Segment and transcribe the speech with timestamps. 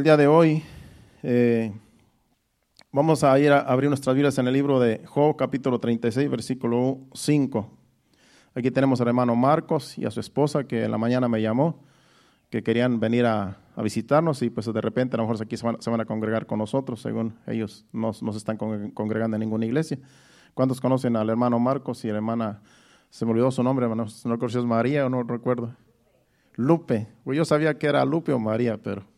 [0.00, 0.62] El día de hoy
[1.24, 1.72] eh,
[2.92, 7.00] vamos a ir a abrir nuestras Biblias en el libro de Job, capítulo 36, versículo
[7.14, 7.68] 5.
[8.54, 11.82] Aquí tenemos al hermano Marcos y a su esposa que en la mañana me llamó,
[12.48, 15.66] que querían venir a, a visitarnos y pues de repente a lo mejor aquí se
[15.66, 19.40] van, se van a congregar con nosotros, según ellos no, no se están congregando en
[19.40, 19.98] ninguna iglesia.
[20.54, 22.62] ¿Cuántos conocen al hermano Marcos y a la hermana,
[23.10, 25.74] se me olvidó su nombre, hermano, no recuerdo si es María o no recuerdo?
[26.54, 27.08] Lupe.
[27.24, 29.17] Pues yo sabía que era Lupe o María, pero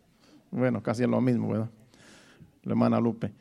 [0.51, 1.71] bueno, casi es lo mismo, ¿verdad?
[2.63, 3.33] La hermana Lupe.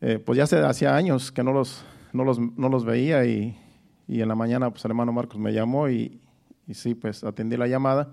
[0.00, 3.58] Eh, pues ya hace, hacía años que no los, no los, no los veía y,
[4.06, 6.20] y, en la mañana pues el hermano Marcos me llamó y,
[6.66, 8.12] y, sí, pues atendí la llamada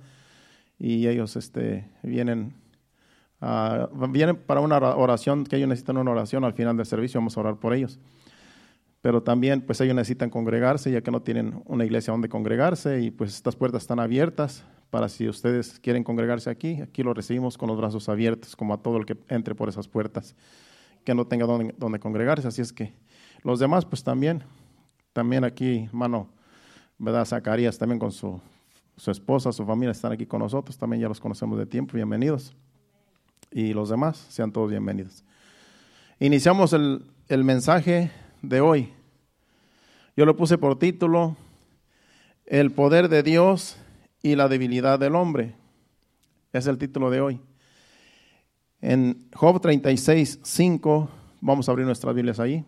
[0.79, 2.53] y ellos este, vienen,
[4.09, 7.41] vienen para una oración, que ellos necesitan una oración al final del servicio, vamos a
[7.41, 7.99] orar por ellos.
[9.01, 13.11] Pero también pues ellos necesitan congregarse ya que no tienen una iglesia donde congregarse y
[13.11, 17.67] pues estas puertas están abiertas para si ustedes quieren congregarse aquí, aquí lo recibimos con
[17.67, 20.35] los brazos abiertos, como a todo el que entre por esas puertas,
[21.03, 22.47] que no tenga donde, congregarse.
[22.47, 22.93] Así es que
[23.41, 24.43] los demás, pues también,
[25.11, 26.27] también aquí, hermano,
[26.99, 27.25] ¿verdad?
[27.25, 28.39] Zacarías también con su,
[28.95, 32.55] su esposa, su familia están aquí con nosotros, también ya los conocemos de tiempo, bienvenidos.
[33.49, 35.23] Y los demás, sean todos bienvenidos.
[36.19, 38.11] Iniciamos el, el mensaje
[38.43, 38.93] de hoy.
[40.15, 41.35] Yo lo puse por título,
[42.45, 43.79] El poder de Dios
[44.23, 45.53] y la debilidad del hombre.
[46.53, 47.41] Es el título de hoy.
[48.81, 51.09] En Job 36, 5,
[51.41, 52.65] vamos a abrir nuestras Biblias ahí.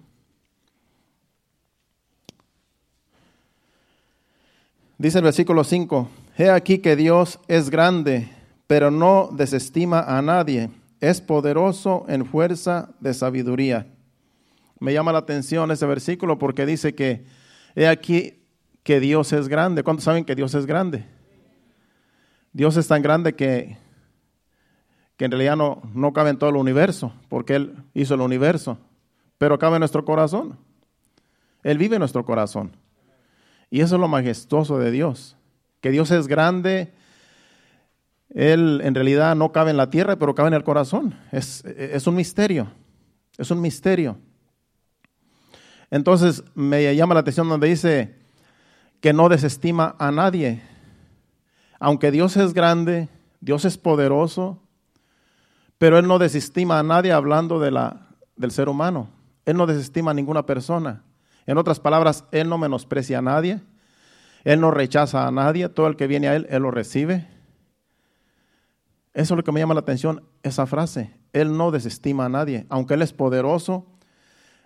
[4.98, 8.30] Dice el versículo 5, He aquí que Dios es grande,
[8.68, 13.88] pero no desestima a nadie, es poderoso en fuerza de sabiduría.
[14.80, 17.26] Me llama la atención ese versículo porque dice que,
[17.76, 18.42] he aquí
[18.84, 19.84] que Dios es grande.
[19.84, 21.15] ¿Cuántos saben que Dios es grande?
[22.56, 23.78] Dios es tan grande que,
[25.18, 28.78] que en realidad no, no cabe en todo el universo, porque Él hizo el universo,
[29.38, 30.58] pero cabe en nuestro corazón.
[31.64, 32.72] Él vive en nuestro corazón.
[33.70, 35.36] Y eso es lo majestuoso de Dios,
[35.82, 36.94] que Dios es grande,
[38.30, 41.20] Él en realidad no cabe en la tierra, pero cabe en el corazón.
[41.34, 42.72] Es, es un misterio,
[43.38, 44.18] es un misterio.
[45.92, 48.16] Entonces me llama la atención donde dice
[49.02, 50.62] que no desestima a nadie
[51.86, 53.10] aunque Dios es grande,
[53.42, 54.60] Dios es poderoso,
[55.78, 59.12] pero Él no desestima a nadie hablando de la, del ser humano.
[59.46, 61.04] Él no desestima a ninguna persona.
[61.46, 63.62] En otras palabras, Él no menosprecia a nadie.
[64.46, 65.70] Él no rechaza a nadie.
[65.70, 67.28] Todo el que viene a Él, Él lo recibe.
[69.14, 71.12] Eso es lo que me llama la atención, esa frase.
[71.34, 72.66] Él no desestima a nadie.
[72.70, 73.86] Aunque Él es poderoso,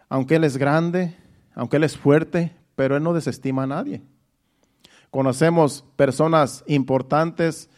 [0.07, 1.17] aunque Él es grande,
[1.53, 4.03] aunque Él es fuerte, pero Él no desestima a nadie.
[5.11, 7.69] Conocemos personas importantes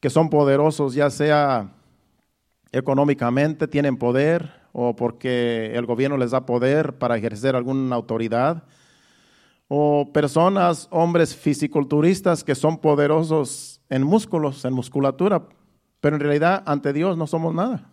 [0.00, 1.72] que son poderosos, ya sea
[2.72, 8.64] económicamente, tienen poder o porque el gobierno les da poder para ejercer alguna autoridad.
[9.68, 15.48] O personas, hombres fisiculturistas que son poderosos en músculos, en musculatura,
[16.00, 17.90] pero en realidad ante Dios no somos nada.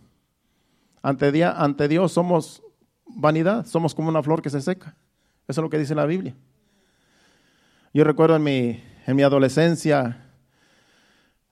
[1.02, 2.62] Ante, ante Dios somos
[3.06, 4.96] vanidad, somos como una flor que se seca.
[5.48, 6.36] Eso es lo que dice la Biblia.
[7.94, 10.20] Yo recuerdo en mi, en mi adolescencia,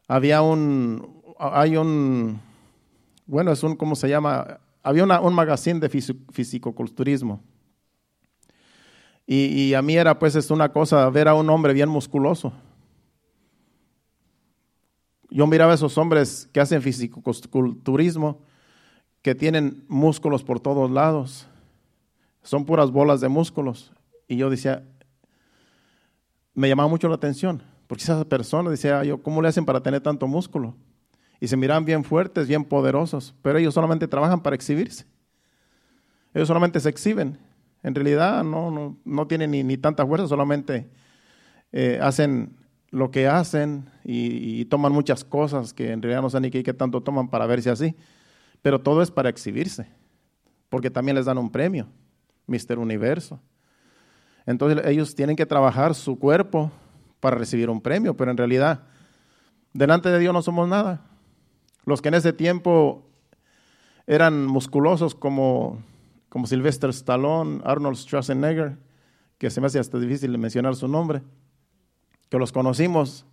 [0.08, 2.40] había un, hay un,
[3.26, 4.58] bueno, es un, ¿cómo se llama?
[4.82, 7.40] Había un magazine de fisicoculturismo.
[9.24, 12.52] Y, y, a mí era pues es una cosa ver a un hombre bien musculoso.
[15.30, 18.40] Yo miraba a esos hombres que hacen fisicoculturismo,
[19.22, 21.46] que tienen músculos por todos lados.
[22.42, 23.92] Son puras bolas de músculos.
[24.26, 24.82] Y yo decía,
[26.54, 30.00] me llamaba mucho la atención, porque esas personas, decía yo, ¿cómo le hacen para tener
[30.00, 30.74] tanto músculo?
[31.40, 35.06] Y se miran bien fuertes, bien poderosos, pero ellos solamente trabajan para exhibirse.
[36.34, 37.38] Ellos solamente se exhiben.
[37.82, 40.88] En realidad no, no, tienen ni, tanta fuerza, solamente
[41.72, 42.56] eh, hacen
[42.90, 46.74] lo que hacen y, toman muchas cosas que en realidad no saben ni qué, qué
[46.74, 47.96] tanto toman para verse así.
[48.60, 49.88] Pero todo es para exhibirse,
[50.68, 51.88] porque también les dan un premio,
[52.46, 53.40] Mister Universo.
[54.46, 56.70] Entonces ellos tienen que trabajar su cuerpo
[57.20, 58.82] para recibir un premio, pero en realidad
[59.72, 61.02] delante de Dios no somos nada.
[61.84, 63.08] Los que en ese tiempo
[64.06, 65.82] eran musculosos como,
[66.28, 68.78] como Sylvester Stallone, Arnold Schwarzenegger,
[69.38, 71.22] que se me hace hasta difícil mencionar su nombre,
[72.28, 73.26] que los conocimos,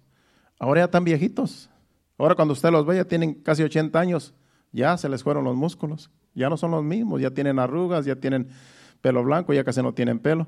[0.60, 1.70] ahora ya están viejitos.
[2.18, 4.34] Ahora cuando usted los ve ya tienen casi 80 años,
[4.72, 8.16] ya se les fueron los músculos, ya no son los mismos, ya tienen arrugas, ya
[8.16, 8.50] tienen
[9.02, 10.48] pelo blanco, ya casi no tienen pelo.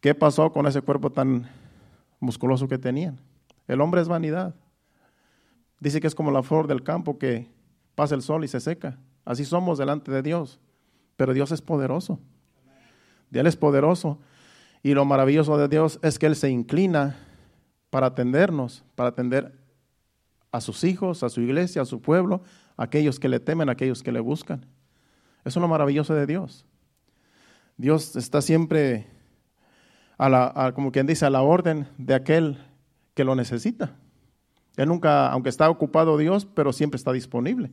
[0.00, 1.48] ¿Qué pasó con ese cuerpo tan
[2.20, 3.18] musculoso que tenían?
[3.66, 4.54] El hombre es vanidad.
[5.80, 7.50] Dice que es como la flor del campo que
[7.94, 8.98] pasa el sol y se seca.
[9.24, 10.60] Así somos delante de Dios.
[11.16, 12.20] Pero Dios es poderoso.
[13.30, 14.18] Dios es poderoso.
[14.82, 17.16] Y lo maravilloso de Dios es que Él se inclina
[17.90, 19.58] para atendernos, para atender
[20.52, 22.42] a sus hijos, a su iglesia, a su pueblo,
[22.76, 24.66] a aquellos que le temen, a aquellos que le buscan.
[25.44, 26.66] Eso es lo maravilloso de Dios.
[27.76, 29.06] Dios está siempre,
[30.18, 32.58] a la, como quien dice, a la orden de aquel
[33.14, 33.96] que lo necesita.
[34.76, 37.72] Él nunca, aunque está ocupado Dios, pero siempre está disponible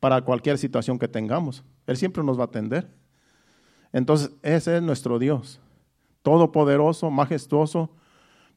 [0.00, 1.64] para cualquier situación que tengamos.
[1.86, 2.88] Él siempre nos va a atender.
[3.92, 5.60] Entonces, ese es nuestro Dios,
[6.22, 7.90] todopoderoso, majestuoso,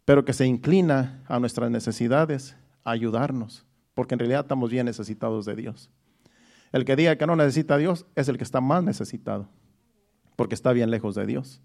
[0.05, 5.45] pero que se inclina a nuestras necesidades, a ayudarnos, porque en realidad estamos bien necesitados
[5.45, 5.91] de Dios.
[6.71, 9.47] El que diga que no necesita Dios es el que está más necesitado,
[10.35, 11.61] porque está bien lejos de Dios.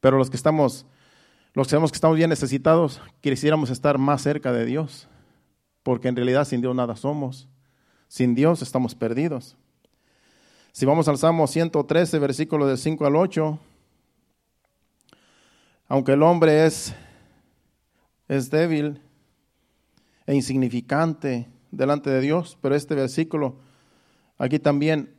[0.00, 0.86] Pero los que estamos,
[1.52, 5.08] los que sabemos que estamos bien necesitados, quisiéramos estar más cerca de Dios,
[5.82, 7.48] porque en realidad sin Dios nada somos.
[8.08, 9.56] Sin Dios estamos perdidos.
[10.72, 13.58] Si vamos al Salmo 113, versículo del 5 al 8,
[15.88, 16.94] aunque el hombre es,
[18.28, 19.00] es débil
[20.26, 23.56] e insignificante delante de Dios, pero este versículo,
[24.38, 25.14] aquí también,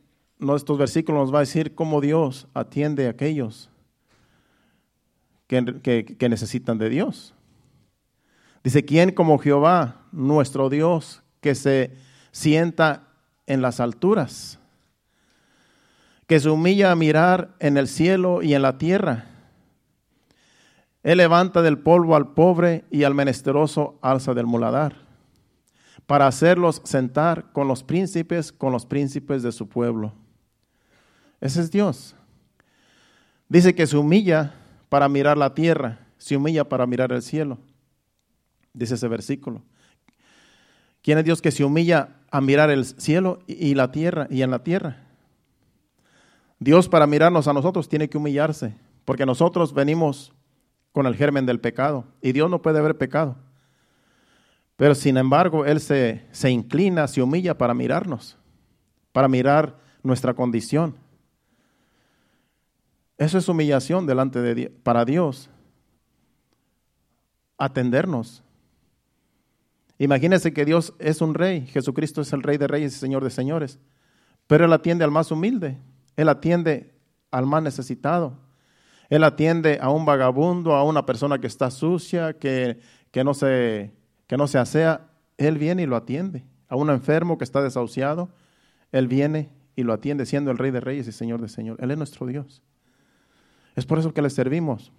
[0.54, 3.71] estos versículos nos va a decir cómo Dios atiende a aquellos
[5.52, 7.34] que, necesitan de Dios.
[8.64, 11.92] Dice, ¿quién como Jehová, nuestro Dios, que se
[12.30, 13.08] sienta
[13.46, 14.58] en las alturas,
[16.26, 19.26] que se humilla a mirar en el cielo y en la tierra.
[21.02, 24.96] Él levanta del polvo al pobre y al menesteroso alza del muladar,
[26.06, 30.14] para hacerlos sentar con los príncipes, con los príncipes de su pueblo.
[31.40, 32.14] Ese es Dios.
[33.48, 34.54] Dice que se humilla
[34.92, 37.56] para mirar la tierra, se humilla para mirar el cielo.
[38.74, 39.62] Dice ese versículo.
[41.00, 44.50] ¿Quién es Dios que se humilla a mirar el cielo y la tierra y en
[44.50, 44.98] la tierra.
[46.58, 48.74] Dios para mirarnos a nosotros tiene que humillarse,
[49.06, 50.34] porque nosotros venimos
[50.92, 53.36] con el germen del pecado y Dios no puede ver pecado.
[54.76, 58.36] Pero sin embargo, Él se, se inclina, se humilla para mirarnos,
[59.10, 60.96] para mirar nuestra condición.
[63.22, 65.48] Eso es humillación delante de Dios, para Dios.
[67.56, 68.42] Atendernos,
[70.02, 73.30] Imagínense que Dios es un rey, Jesucristo es el rey de reyes y señor de
[73.30, 73.78] señores,
[74.48, 75.78] pero Él atiende al más humilde,
[76.16, 76.92] Él atiende
[77.30, 78.36] al más necesitado,
[79.10, 82.80] Él atiende a un vagabundo, a una persona que está sucia, que,
[83.12, 83.92] que, no, se,
[84.26, 86.44] que no se asea, Él viene y lo atiende.
[86.66, 88.28] A un enfermo que está desahuciado,
[88.90, 91.80] Él viene y lo atiende siendo el rey de reyes y señor de señores.
[91.80, 92.60] Él es nuestro Dios.
[93.74, 94.92] Es por eso que le servimos.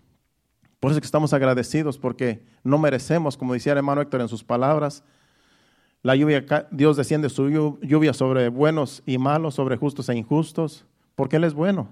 [0.79, 4.27] Por eso es que estamos agradecidos porque no merecemos, como decía el hermano Héctor en
[4.27, 5.03] sus palabras,
[6.01, 7.49] la lluvia, Dios desciende su
[7.81, 10.85] lluvia sobre buenos y malos, sobre justos e injustos,
[11.15, 11.87] porque Él es bueno.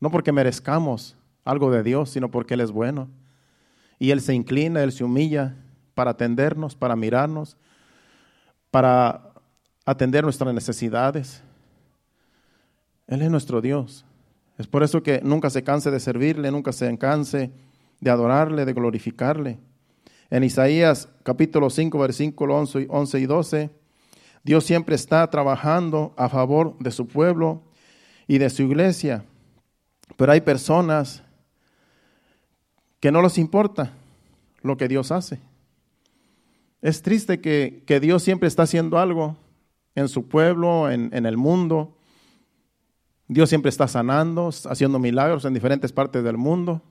[0.00, 3.10] No porque merezcamos algo de Dios, sino porque Él es bueno.
[3.98, 5.54] Y Él se inclina, Él se humilla
[5.94, 7.58] para atendernos, para mirarnos,
[8.70, 9.34] para
[9.84, 11.42] atender nuestras necesidades.
[13.06, 14.06] Él es nuestro Dios.
[14.60, 17.50] Es por eso que nunca se canse de servirle, nunca se canse
[17.98, 19.58] de adorarle, de glorificarle.
[20.28, 23.70] En Isaías capítulo 5, versículo 11 y 12,
[24.44, 27.62] Dios siempre está trabajando a favor de su pueblo
[28.28, 29.24] y de su iglesia,
[30.18, 31.22] pero hay personas
[33.00, 33.94] que no les importa
[34.60, 35.40] lo que Dios hace.
[36.82, 39.38] Es triste que, Dios siempre está haciendo algo
[39.94, 41.96] en su pueblo, en, en el mundo.
[43.32, 46.82] Dios siempre está sanando, haciendo milagros en diferentes partes del mundo.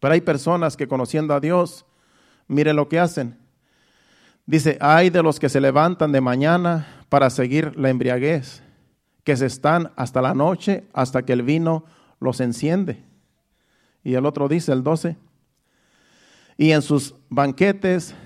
[0.00, 1.86] Pero hay personas que conociendo a Dios,
[2.48, 3.38] mire lo que hacen.
[4.46, 8.64] Dice, hay de los que se levantan de mañana para seguir la embriaguez,
[9.22, 11.84] que se están hasta la noche, hasta que el vino
[12.18, 13.04] los enciende.
[14.02, 15.16] Y el otro dice, el 12,
[16.56, 18.16] y en sus banquetes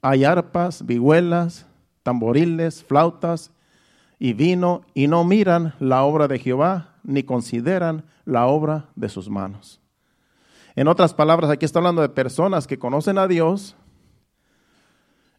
[0.00, 1.66] hay arpas, vihuelas,
[2.02, 3.52] tamboriles, flautas
[4.18, 9.28] y vino, y no miran la obra de Jehová, ni consideran la obra de sus
[9.28, 9.80] manos.
[10.74, 13.76] En otras palabras, aquí está hablando de personas que conocen a Dios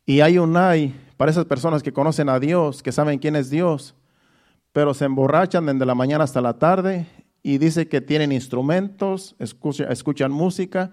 [0.05, 3.49] y hay un ay para esas personas que conocen a Dios, que saben quién es
[3.49, 3.93] Dios,
[4.71, 7.07] pero se emborrachan desde la mañana hasta la tarde
[7.43, 10.91] y dice que tienen instrumentos, escuchan música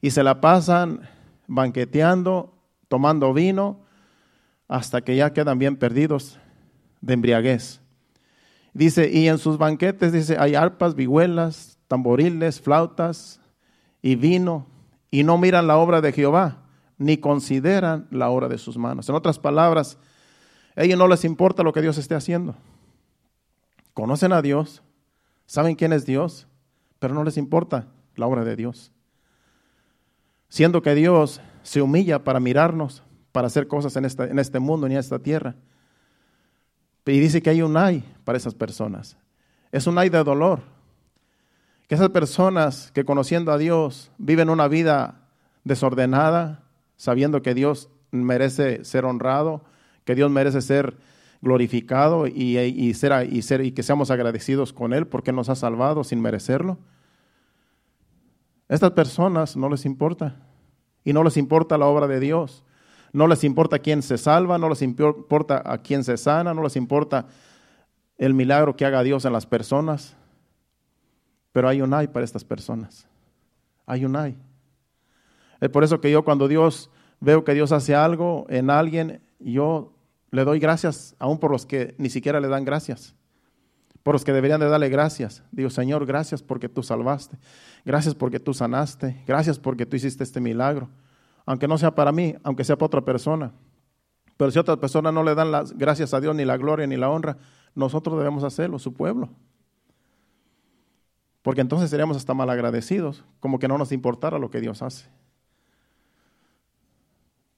[0.00, 1.00] y se la pasan
[1.46, 2.54] banqueteando,
[2.88, 3.84] tomando vino,
[4.68, 6.38] hasta que ya quedan bien perdidos
[7.00, 7.80] de embriaguez.
[8.72, 13.40] Dice, y en sus banquetes, dice, hay arpas, vihuelas, tamboriles, flautas,
[14.02, 14.66] y vino
[15.10, 16.62] y no miran la obra de Jehová,
[16.98, 19.08] ni consideran la obra de sus manos.
[19.08, 19.98] En otras palabras,
[20.76, 22.54] A ellos no les importa lo que Dios esté haciendo.
[23.94, 24.82] Conocen a Dios,
[25.46, 26.46] saben quién es Dios,
[26.98, 28.92] pero no les importa la obra de Dios.
[30.48, 34.92] Siendo que Dios se humilla para mirarnos, para hacer cosas en, en este mundo y
[34.92, 35.56] en esta tierra.
[37.06, 39.16] Y dice que hay un ay para esas personas.
[39.70, 40.60] Es un ay de dolor.
[41.86, 45.28] Que esas personas que conociendo a Dios viven una vida
[45.62, 46.64] desordenada,
[46.96, 49.64] sabiendo que Dios merece ser honrado,
[50.04, 50.96] que Dios merece ser
[51.42, 56.02] glorificado y, ser, y, ser, y que seamos agradecidos con Él porque nos ha salvado
[56.02, 56.78] sin merecerlo.
[58.68, 60.36] Estas personas no les importa
[61.04, 62.64] y no les importa la obra de Dios.
[63.12, 66.76] No les importa quién se salva, no les importa a quién se sana, no les
[66.76, 67.26] importa
[68.18, 70.16] el milagro que haga Dios en las personas.
[71.52, 73.06] Pero hay un ay para estas personas.
[73.86, 74.36] Hay un ay.
[75.60, 79.92] Es por eso que yo cuando Dios veo que Dios hace algo en alguien, yo
[80.30, 83.14] le doy gracias aún por los que ni siquiera le dan gracias.
[84.02, 85.42] Por los que deberían de darle gracias.
[85.50, 87.38] Digo, Señor, gracias porque tú salvaste.
[87.84, 89.22] Gracias porque tú sanaste.
[89.26, 90.88] Gracias porque tú hiciste este milagro.
[91.46, 93.52] Aunque no sea para mí, aunque sea para otra persona.
[94.36, 96.96] Pero si otras personas no le dan las gracias a Dios, ni la gloria, ni
[96.96, 97.38] la honra,
[97.74, 99.30] nosotros debemos hacerlo, su pueblo.
[101.42, 105.08] Porque entonces seríamos hasta mal agradecidos, como que no nos importara lo que Dios hace.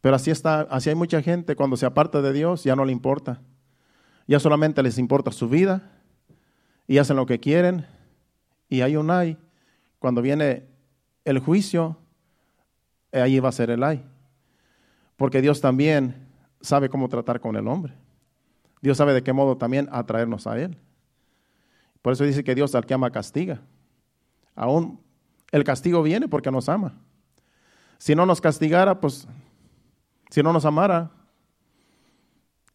[0.00, 2.92] Pero así está, así hay mucha gente cuando se aparta de Dios ya no le
[2.92, 3.40] importa.
[4.26, 5.90] Ya solamente les importa su vida
[6.86, 7.86] y hacen lo que quieren.
[8.68, 9.38] Y hay un ay.
[9.98, 10.68] Cuando viene
[11.24, 11.96] el juicio,
[13.12, 14.04] ahí va a ser el ay.
[15.16, 16.26] Porque Dios también
[16.60, 17.94] sabe cómo tratar con el hombre.
[18.80, 20.78] Dios sabe de qué modo también atraernos a Él.
[22.02, 23.60] Por eso dice que Dios al que ama castiga.
[24.54, 25.00] Aún
[25.50, 26.94] el castigo viene porque nos ama.
[27.98, 29.26] Si no nos castigara, pues
[30.30, 31.10] si no nos amara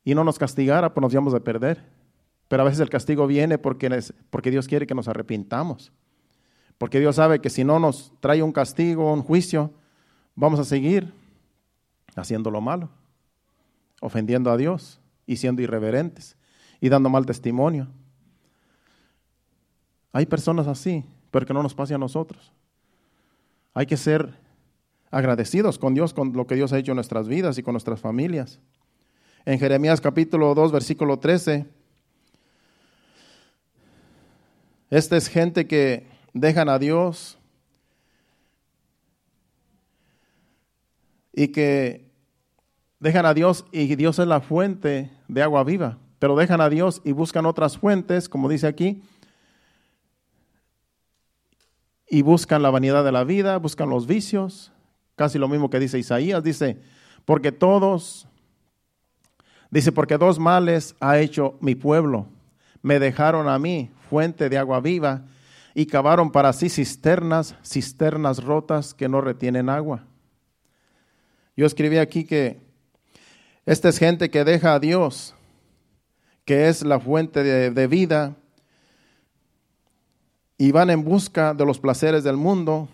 [0.03, 1.83] y no nos castigara, pues nos íbamos a perder.
[2.47, 3.89] Pero a veces el castigo viene porque,
[4.29, 5.93] porque Dios quiere que nos arrepintamos.
[6.77, 9.73] Porque Dios sabe que si no nos trae un castigo, un juicio,
[10.35, 11.13] vamos a seguir
[12.15, 12.89] haciendo lo malo,
[14.01, 16.35] ofendiendo a Dios y siendo irreverentes
[16.79, 17.87] y dando mal testimonio.
[20.11, 22.51] Hay personas así, pero que no nos pase a nosotros.
[23.73, 24.37] Hay que ser
[25.09, 27.99] agradecidos con Dios, con lo que Dios ha hecho en nuestras vidas y con nuestras
[27.99, 28.59] familias.
[29.45, 31.65] En Jeremías capítulo 2, versículo 13,
[34.89, 37.37] esta es gente que dejan a Dios
[41.33, 42.09] y que
[42.99, 47.01] dejan a Dios y Dios es la fuente de agua viva, pero dejan a Dios
[47.03, 49.01] y buscan otras fuentes, como dice aquí,
[52.07, 54.73] y buscan la vanidad de la vida, buscan los vicios,
[55.15, 56.79] Casi lo mismo que dice Isaías, dice,
[57.25, 58.27] porque todos,
[59.69, 62.27] dice, porque dos males ha hecho mi pueblo.
[62.81, 65.25] Me dejaron a mí fuente de agua viva
[65.75, 70.03] y cavaron para sí cisternas, cisternas rotas que no retienen agua.
[71.55, 72.59] Yo escribí aquí que
[73.65, 75.35] esta es gente que deja a Dios,
[76.45, 78.35] que es la fuente de, vida,
[80.57, 82.89] y van en busca de los placeres del mundo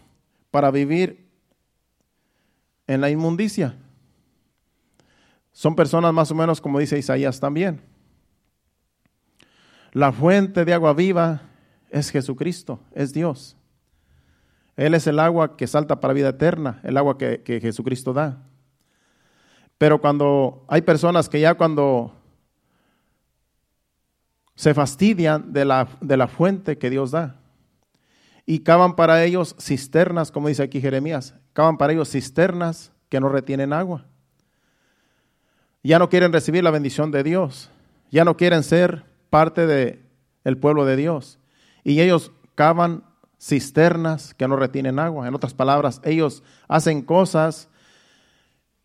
[0.52, 1.28] para vivir
[2.88, 3.76] en la inmundicia.
[5.52, 7.82] Son personas más o menos como dice Isaías también.
[9.92, 11.42] La fuente de agua viva
[11.90, 13.58] es Jesucristo, es Dios.
[14.76, 18.49] Él es el agua que salta para vida eterna, el agua que, Jesucristo da.
[19.80, 22.14] Pero cuando hay personas que ya cuando
[24.54, 27.38] se fastidian de la, de la fuente que Dios da
[28.46, 33.30] y cavan para ellos cisternas, como dice aquí Jeremías, cavan para ellos cisternas que no
[33.30, 34.06] retienen agua.
[35.82, 37.70] Ya no quieren recibir la bendición de Dios,
[38.12, 40.04] ya no quieren ser parte del
[40.44, 41.40] el pueblo de Dios.
[41.86, 43.06] Y ellos cavan
[43.40, 45.26] cisternas que no retienen agua.
[45.26, 47.69] En otras palabras, ellos hacen cosas,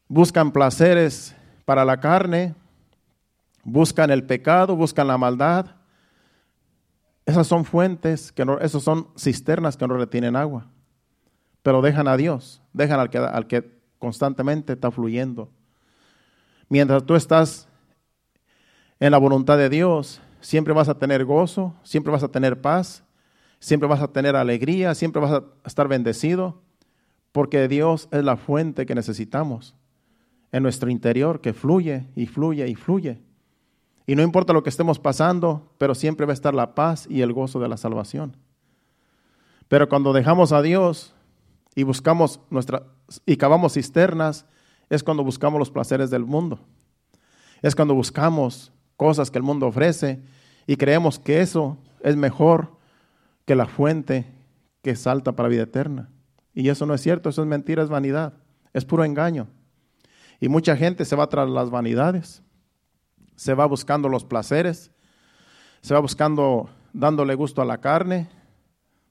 [0.09, 1.35] buscan placeres
[1.65, 2.55] para la carne,
[3.63, 5.77] buscan el pecado, buscan la maldad,
[7.27, 10.67] esas son fuentes, que no, esas son cisternas que no retienen agua.
[11.63, 15.51] Pero dejan a Dios, dejan al que, al que constantemente está fluyendo.
[16.69, 17.67] Mientras tú estás
[19.01, 23.03] en la voluntad de Dios, siempre vas a tener gozo, siempre vas a tener paz,
[23.59, 26.61] siempre vas a tener alegría, siempre vas a estar bendecido,
[27.33, 29.75] porque Dios es la fuente que necesitamos
[30.55, 33.21] en nuestro interior, que fluye y fluye y fluye.
[34.07, 37.23] Y no importa lo que estemos pasando, pero siempre va a estar la paz y
[37.23, 38.37] el gozo de la salvación.
[39.67, 41.13] Pero cuando dejamos a Dios
[41.75, 42.85] y buscamos nuestra
[43.27, 44.47] y cavamos cisternas,
[44.91, 46.61] es cuando buscamos los placeres del mundo.
[47.61, 50.23] Es cuando buscamos cosas que el mundo ofrece
[50.69, 52.77] y creemos que eso es mejor
[53.45, 54.33] que la fuente
[54.83, 56.11] que salta para vida eterna.
[56.55, 58.35] Y eso no es cierto, eso es mentira, es vanidad,
[58.73, 59.49] es puro engaño.
[60.41, 62.43] Y mucha gente se va tras las vanidades,
[63.37, 64.91] se va buscando los placeres,
[65.81, 68.29] se va buscando dándole gusto a la carne,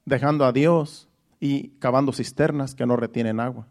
[0.04, 1.08] dejando a Dios
[1.40, 3.66] y cavando cisternas que no retienen agua.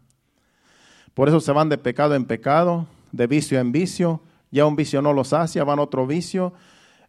[1.14, 4.20] Por eso se van de pecado en pecado, de vicio en vicio,
[4.50, 6.52] ya un vicio no los sacia, van a otro vicio,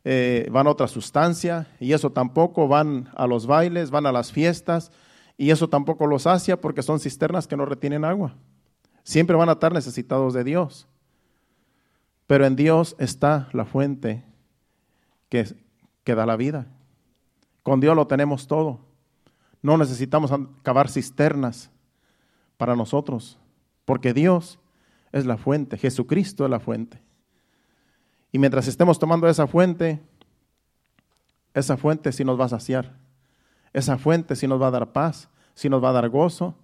[0.04, 4.32] eh, van a otra sustancia, y eso tampoco, van a los bailes, van a las
[4.32, 4.92] fiestas,
[5.38, 8.36] y eso tampoco los sacia porque son cisternas que no retienen agua.
[9.06, 10.88] Siempre van a estar necesitados de Dios.
[12.26, 14.24] Pero en Dios está la fuente
[15.30, 15.56] que,
[16.04, 16.66] que da la vida.
[17.62, 18.80] Con Dios lo tenemos todo.
[19.62, 20.32] No necesitamos
[20.64, 21.70] cavar cisternas
[22.58, 23.38] para nosotros,
[23.86, 24.58] porque Dios
[25.12, 27.00] es la fuente, Jesucristo es la fuente.
[28.32, 30.02] Y mientras estemos tomando esa fuente,
[31.54, 32.94] esa fuente sí nos va a saciar.
[33.72, 36.56] Esa fuente sí nos va a dar paz, sí nos va a dar gozo.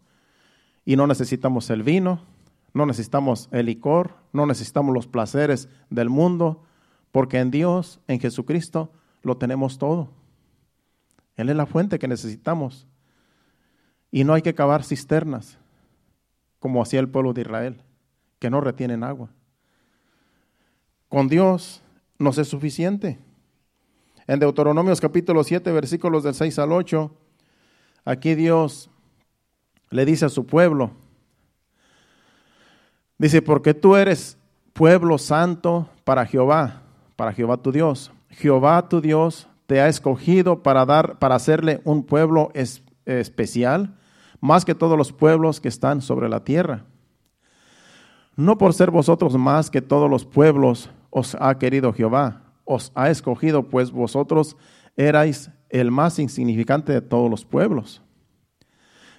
[0.85, 2.30] Y no necesitamos el vino,
[2.73, 6.63] no necesitamos el licor, no necesitamos los placeres del mundo,
[7.11, 8.91] porque en Dios, en Jesucristo,
[9.23, 10.09] lo tenemos todo.
[11.35, 12.87] Él es la fuente que necesitamos.
[14.11, 15.57] Y no hay que cavar cisternas,
[16.59, 17.81] como hacía el pueblo de Israel,
[18.39, 19.29] que no retienen agua.
[21.09, 21.81] Con Dios
[22.19, 23.19] nos es suficiente.
[24.27, 27.11] En Deuteronomios capítulo 7, versículos del 6 al 8,
[28.05, 28.89] aquí Dios
[29.89, 30.91] le dice a su pueblo,
[33.21, 34.37] dice, porque tú eres
[34.73, 36.81] pueblo santo para Jehová,
[37.15, 38.11] para Jehová tu Dios.
[38.29, 42.51] Jehová tu Dios te ha escogido para dar, para hacerle un pueblo
[43.05, 43.95] especial,
[44.39, 46.85] más que todos los pueblos que están sobre la tierra.
[48.35, 53.09] No por ser vosotros más que todos los pueblos os ha querido Jehová, os ha
[53.09, 54.57] escogido, pues vosotros
[54.97, 58.01] erais el más insignificante de todos los pueblos,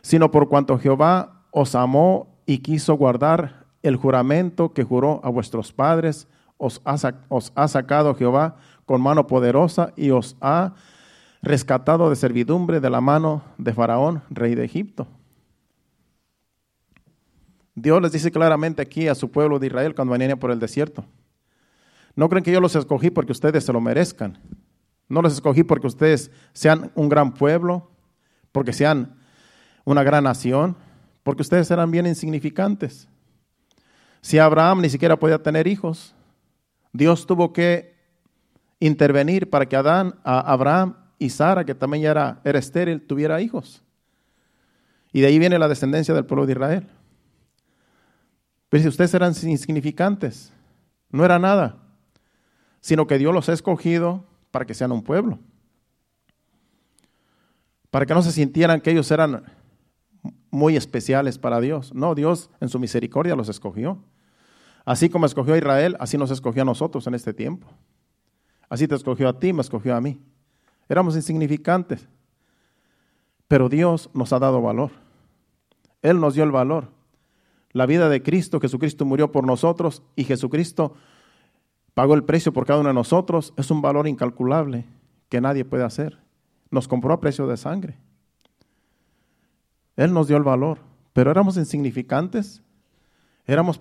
[0.02, 5.72] sino por cuanto Jehová os amó y quiso guardar el juramento que juró a vuestros
[5.72, 10.74] padres, os ha sacado Jehová con mano poderosa y os ha
[11.42, 15.08] rescatado de servidumbre de la mano de Faraón, rey de Egipto.
[17.74, 21.04] Dios les dice claramente aquí a su pueblo de Israel cuando venían por el desierto.
[22.14, 24.38] No creen que yo los escogí porque ustedes se lo merezcan.
[25.08, 27.90] No los escogí porque ustedes sean un gran pueblo,
[28.52, 29.16] porque sean
[29.84, 30.76] una gran nación,
[31.22, 33.08] porque ustedes eran bien insignificantes.
[34.22, 36.14] Si Abraham ni siquiera podía tener hijos,
[36.92, 37.96] Dios tuvo que
[38.78, 43.82] intervenir para que Adán, Abraham y Sara, que también ya era, era estéril, tuviera hijos.
[45.12, 46.88] Y de ahí viene la descendencia del pueblo de Israel.
[48.68, 50.52] Pero si ustedes eran insignificantes,
[51.10, 51.76] no era nada,
[52.80, 55.38] sino que Dios los ha escogido para que sean un pueblo.
[57.90, 59.44] Para que no se sintieran que ellos eran
[60.50, 61.94] muy especiales para Dios.
[61.94, 63.98] No, Dios en su misericordia los escogió.
[64.84, 67.68] Así como escogió a Israel, así nos escogió a nosotros en este tiempo.
[68.68, 70.20] Así te escogió a ti, me escogió a mí.
[70.88, 72.08] Éramos insignificantes,
[73.46, 74.90] pero Dios nos ha dado valor.
[76.02, 76.88] Él nos dio el valor.
[77.72, 80.94] La vida de Cristo, Jesucristo murió por nosotros y Jesucristo
[81.94, 83.54] pagó el precio por cada uno de nosotros.
[83.56, 84.84] Es un valor incalculable
[85.28, 86.18] que nadie puede hacer.
[86.70, 87.98] Nos compró a precio de sangre.
[89.96, 90.78] Él nos dio el valor,
[91.12, 92.62] pero éramos insignificantes.
[93.46, 93.78] Éramos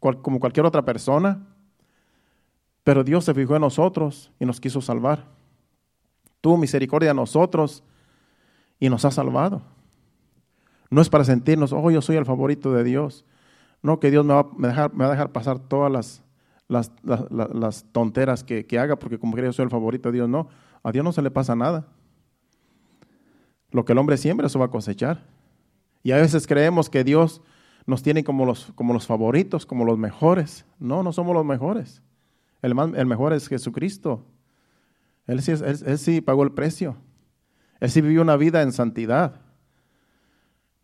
[0.00, 1.46] como cualquier otra persona.
[2.82, 5.26] Pero Dios se fijó en nosotros y nos quiso salvar.
[6.40, 7.84] Tuvo misericordia a nosotros
[8.78, 9.62] y nos ha salvado.
[10.88, 13.24] No es para sentirnos, oh, yo soy el favorito de Dios.
[13.82, 14.46] No, que Dios me va,
[15.06, 15.92] a dejar pasar todas
[16.68, 16.90] las,
[17.30, 20.28] las, tonteras que, haga, porque como que yo soy el favorito de Dios.
[20.28, 20.48] No,
[20.82, 21.86] a Dios no se le pasa nada.
[23.70, 25.22] Lo que el hombre siembra, eso va a cosechar.
[26.02, 27.42] Y a veces creemos que Dios
[27.90, 30.64] nos tiene como los, como los favoritos, como los mejores.
[30.78, 32.02] No, no somos los mejores.
[32.62, 34.24] El, mejor es Jesucristo.
[35.26, 36.96] Él sí, él sí pagó el precio.
[37.80, 39.40] Él sí vivió una vida en santidad.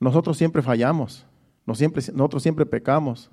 [0.01, 1.25] Nosotros siempre fallamos.
[1.65, 3.31] Nosotros siempre pecamos.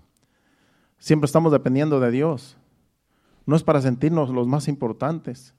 [1.00, 2.58] Siempre estamos dependiendo de Dios.
[3.46, 5.56] No es para sentirnos los más importantes.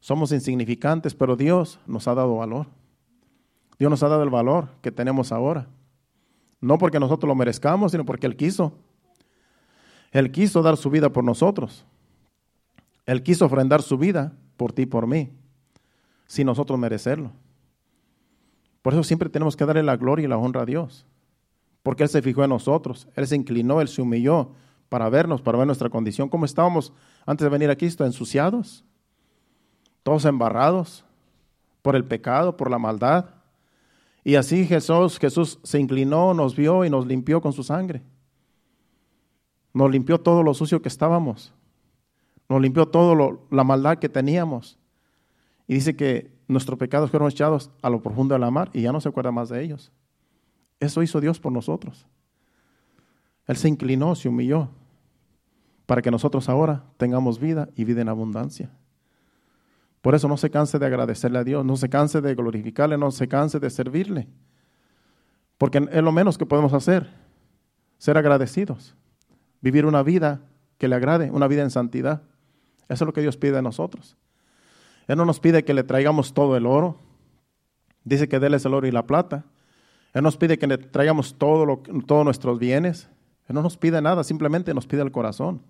[0.00, 2.66] Somos insignificantes, pero Dios nos ha dado valor.
[3.78, 5.68] Dios nos ha dado el valor que tenemos ahora.
[6.60, 8.72] No porque nosotros lo merezcamos, sino porque Él quiso.
[10.10, 11.84] Él quiso dar su vida por nosotros.
[13.04, 15.30] Él quiso ofrendar su vida por ti y por mí,
[16.26, 17.30] sin nosotros merecerlo.
[18.82, 21.06] Por eso siempre tenemos que darle la gloria y la honra a Dios,
[21.82, 24.50] porque Él se fijó en nosotros, Él se inclinó, Él se humilló
[24.88, 26.92] para vernos, para ver nuestra condición, cómo estábamos
[27.26, 28.84] antes de venir a Cristo, ensuciados,
[30.02, 31.04] todos embarrados
[31.82, 33.26] por el pecado, por la maldad.
[34.26, 38.02] Y así Jesús, Jesús se inclinó, nos vio y nos limpió con su sangre.
[39.72, 41.54] Nos limpió todo lo sucio que estábamos.
[42.48, 44.80] Nos limpió todo la maldad que teníamos.
[45.68, 48.90] Y dice que nuestros pecados fueron echados a lo profundo de la mar y ya
[48.90, 49.92] no se acuerda más de ellos.
[50.80, 52.08] Eso hizo Dios por nosotros.
[53.46, 54.70] Él se inclinó, se humilló,
[55.86, 58.72] para que nosotros ahora tengamos vida y vida en abundancia.
[60.06, 63.10] Por eso no se canse de agradecerle a Dios, no se canse de glorificarle, no
[63.10, 64.28] se canse de servirle.
[65.58, 67.10] Porque es lo menos que podemos hacer,
[67.98, 68.94] ser agradecidos,
[69.60, 70.42] vivir una vida
[70.78, 72.22] que le agrade, una vida en santidad.
[72.88, 74.16] Eso es lo que Dios pide de nosotros.
[75.08, 77.00] Él no nos pide que le traigamos todo el oro.
[78.04, 79.44] Dice que déles el oro y la plata.
[80.14, 83.10] Él nos pide que le traigamos todo todos nuestros bienes.
[83.48, 85.62] Él no nos pide nada, simplemente nos pide el corazón.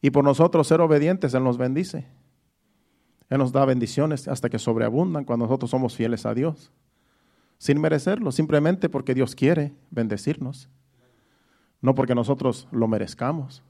[0.00, 2.06] Y por nosotros ser obedientes, Él nos bendice.
[3.30, 6.72] Él nos da bendiciones hasta que sobreabundan cuando nosotros somos fieles a Dios.
[7.58, 10.68] Sin merecerlo, simplemente porque Dios quiere bendecirnos.
[11.80, 13.62] No porque nosotros lo merezcamos.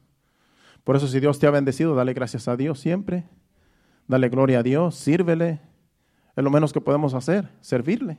[0.83, 3.29] Por eso si Dios te ha bendecido, dale gracias a Dios siempre.
[4.09, 5.61] Dale gloria a Dios, sírvele.
[6.35, 8.19] Es lo menos que podemos hacer, servirle.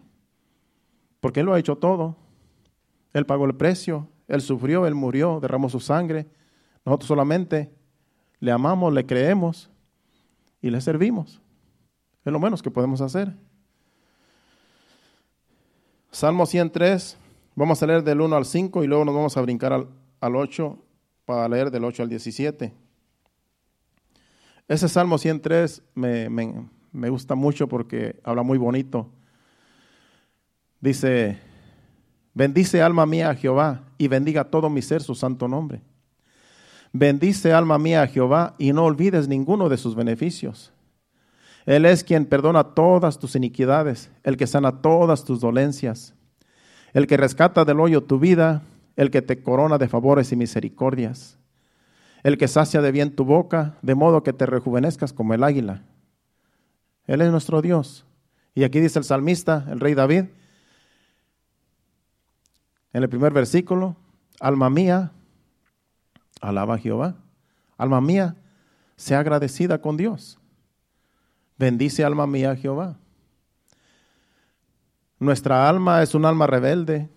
[1.22, 2.18] Porque Él lo ha hecho todo.
[3.14, 6.28] Él pagó el precio, Él sufrió, Él murió, derramó su sangre.
[6.86, 7.74] Nosotros solamente
[8.40, 9.71] le amamos, le creemos
[10.62, 11.42] y le servimos.
[12.24, 13.34] Es lo menos que podemos hacer.
[16.12, 17.18] Salmo 103,
[17.56, 19.88] vamos a leer del 1 al 5 y luego nos vamos a brincar al,
[20.20, 20.78] al 8
[21.26, 22.74] para leer del 8 al 17.
[24.68, 29.10] Ese Salmo 103 me, me, me gusta mucho porque habla muy bonito.
[30.80, 31.40] Dice,
[32.34, 35.82] bendice alma mía a Jehová y bendiga todo mi ser su santo nombre.
[36.94, 40.74] Bendice alma mía a Jehová y no olvides ninguno de sus beneficios.
[41.66, 46.16] Él es quien perdona todas tus iniquidades, el que sana todas tus dolencias,
[46.94, 48.64] el que rescata del hoyo tu vida,
[48.96, 51.38] el que te corona de favores y misericordias,
[52.24, 55.84] el que sacia de bien tu boca, de modo que te rejuvenezcas como el águila.
[57.06, 58.06] Él es nuestro Dios.
[58.54, 60.26] Y aquí dice el salmista, el rey David,
[62.94, 63.96] en el primer versículo,
[64.40, 65.12] alma mía,
[66.42, 67.16] alaba a Jehová.
[67.78, 68.36] Alma mía,
[68.96, 70.40] sea agradecida con Dios.
[71.58, 72.98] Bendice alma mía a Jehová.
[75.20, 77.10] Nuestra alma es un alma rebelde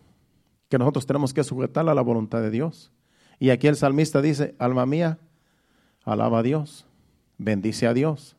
[0.69, 2.93] que nosotros tenemos que sujetar a la voluntad de Dios.
[3.39, 5.19] Y aquí el salmista dice, alma mía,
[6.05, 6.87] alaba a Dios,
[7.39, 8.37] bendice a Dios.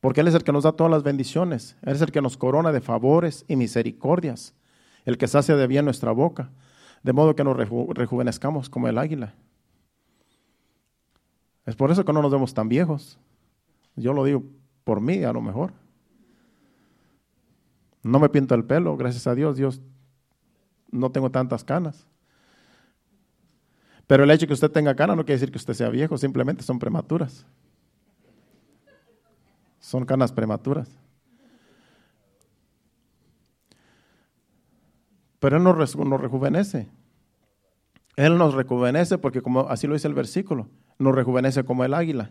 [0.00, 1.76] Porque Él es el que nos da todas las bendiciones.
[1.82, 4.54] Él es el que nos corona de favores y misericordias.
[5.04, 6.50] El que sacia de bien nuestra boca.
[7.02, 9.34] De modo que nos rejuvenezcamos como el águila.
[11.66, 13.18] Es por eso que no nos vemos tan viejos.
[13.96, 14.44] Yo lo digo
[14.84, 15.72] por mí, a lo mejor.
[18.02, 19.56] No me pinto el pelo, gracias a Dios.
[19.56, 19.82] Dios
[20.92, 22.06] no tengo tantas canas.
[24.06, 26.16] Pero el hecho de que usted tenga canas no quiere decir que usted sea viejo,
[26.16, 27.44] simplemente son prematuras.
[29.80, 30.88] Son canas prematuras.
[35.40, 36.88] Pero Él nos, nos rejuvenece.
[38.14, 42.30] Él nos rejuvenece porque como así lo dice el versículo, nos rejuvenece como el águila.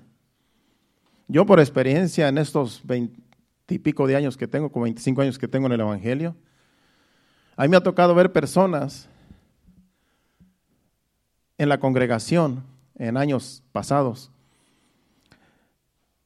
[1.27, 5.67] Yo por experiencia en estos veintipico de años que tengo, como 25 años que tengo
[5.67, 6.35] en el Evangelio,
[7.55, 9.09] a mí me ha tocado ver personas
[11.57, 12.63] en la congregación
[12.97, 14.31] en años pasados,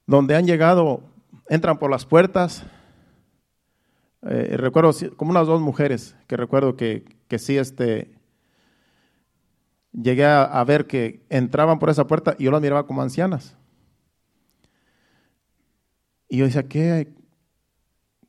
[0.06, 1.02] donde han llegado,
[1.49, 2.63] entran por las puertas,
[4.23, 8.12] eh, recuerdo como unas dos mujeres que recuerdo que, que sí este,
[9.91, 13.56] llegué a, ver que entraban por esa puerta y yo las miraba como ancianas.
[16.28, 17.13] Y yo decía, ¿qué,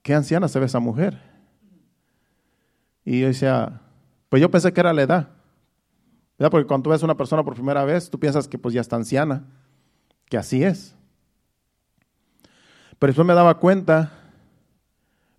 [0.02, 1.20] qué anciana se ve esa mujer?
[3.04, 3.80] Y yo decía,
[4.28, 5.28] pues yo pensé que era la edad.
[6.38, 6.50] ¿verdad?
[6.50, 8.96] Porque cuando tú ves una persona por primera vez, tú piensas que pues ya está
[8.96, 9.44] anciana,
[10.26, 10.96] que así es.
[12.98, 14.12] Pero después me daba cuenta,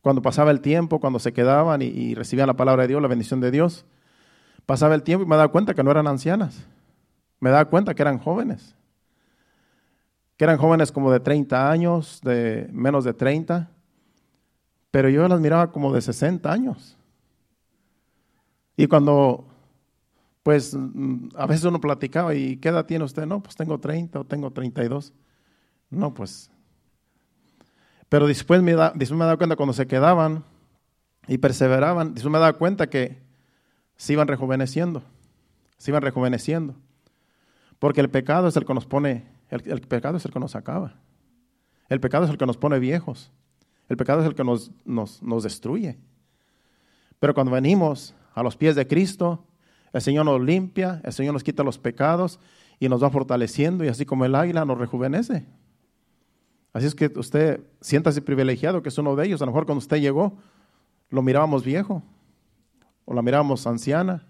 [0.01, 3.39] cuando pasaba el tiempo, cuando se quedaban y, recibían la palabra de Dios, la bendición
[3.39, 3.85] de Dios,
[4.65, 6.65] pasaba el tiempo y me daba cuenta que no eran ancianas.
[7.39, 8.75] Me daba cuenta que eran jóvenes.
[10.37, 13.69] Que eran jóvenes como de 30 años, de menos de 30.
[14.91, 16.97] Pero yo las miraba como de 60 años.
[18.77, 19.45] Y cuando,
[20.43, 20.77] pues,
[21.35, 23.25] a veces uno platicaba, ¿y qué edad tiene usted?
[23.25, 25.13] No, pues tengo 30 o tengo 32.
[25.89, 26.49] No, pues.
[28.09, 30.43] Pero después me, da, después me daba cuenta cuando se quedaban
[31.27, 33.20] y perseveraban, después me daba cuenta que
[34.01, 35.03] se iban rejuveneciendo,
[35.77, 36.73] se iban rejuveneciendo.
[37.77, 40.95] Porque el pecado es el que nos pone, el, pecado es el que nos acaba.
[41.87, 43.31] El pecado es el que nos pone viejos.
[43.89, 45.99] El pecado es el que nos, nos, nos destruye.
[47.19, 49.45] Pero cuando venimos a los pies de Cristo,
[49.93, 52.39] el Señor nos limpia, el Señor nos quita los pecados
[52.79, 55.45] y nos va fortaleciendo y así como el águila nos rejuvenece.
[56.73, 59.43] Así es que usted siéntase privilegiado que es uno de ellos.
[59.43, 60.39] A lo mejor cuando usted llegó
[61.11, 62.01] lo mirábamos viejo
[63.05, 64.25] o la mirábamos anciana,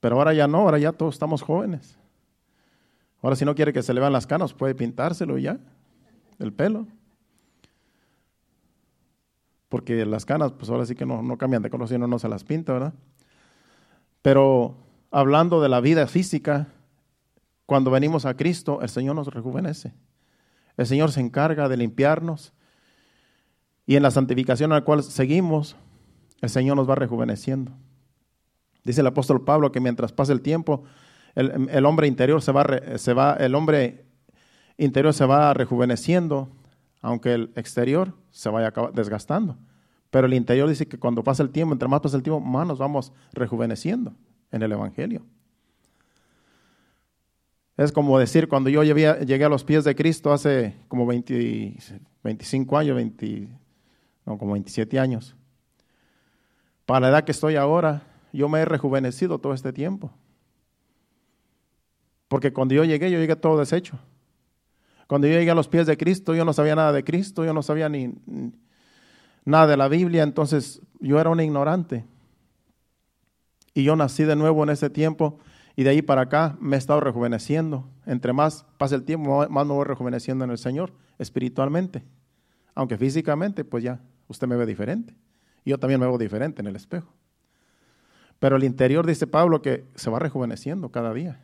[0.00, 1.98] pero ahora ya no, ahora ya todos estamos jóvenes.
[3.22, 5.58] Ahora si no quiere que se le vean las canas, puede pintárselo ya,
[6.38, 6.86] el pelo.
[9.68, 12.28] Porque las canas, pues ahora sí que no, no cambian de color, si no se
[12.28, 12.94] las pinta, ¿verdad?
[14.22, 14.76] Pero
[15.10, 16.68] hablando de la vida física,
[17.66, 19.92] cuando venimos a Cristo, el Señor nos rejuvenece.
[20.76, 22.52] El Señor se encarga de limpiarnos.
[23.86, 25.76] Y en la santificación a la cual seguimos,
[26.40, 27.72] el Señor nos va rejuveneciendo.
[28.84, 30.84] Dice el apóstol Pablo que mientras pasa el tiempo,
[31.34, 32.64] el, hombre interior se va,
[32.96, 34.06] se va, el hombre
[34.78, 36.48] interior se va rejuveneciendo,
[37.02, 39.58] aunque el exterior se vaya desgastando.
[40.10, 42.66] Pero el interior dice que cuando pasa el tiempo, entre más pasa el tiempo, más
[42.66, 44.14] nos vamos rejuveneciendo
[44.50, 45.22] en el Evangelio.
[47.76, 52.96] Es como decir, cuando yo llegué, a los pies de Cristo hace como 25 años,
[52.96, 53.48] 20,
[54.24, 55.36] no, como 27 años.
[56.86, 60.12] Para la edad que estoy ahora, yo me he rejuvenecido todo este tiempo.
[62.28, 63.98] Porque cuando yo llegué, yo llegué todo deshecho.
[65.06, 67.52] Cuando yo llegué a los pies de Cristo, yo no sabía nada de Cristo, yo
[67.52, 68.12] no sabía ni,
[69.44, 72.04] nada de la Biblia, entonces yo era un ignorante.
[73.74, 75.38] Y yo nací de nuevo en ese tiempo
[75.76, 77.88] y de ahí para acá me he estado rejuveneciendo.
[78.06, 82.02] Entre más pasa el tiempo, más me voy rejuveneciendo en el Señor, espiritualmente.
[82.74, 85.14] Aunque físicamente, pues ya, usted me ve diferente.
[85.70, 87.12] Yo también me veo diferente en el espejo.
[88.38, 91.40] Pero el interior, dice Pablo, que se va rejuveneciendo cada día.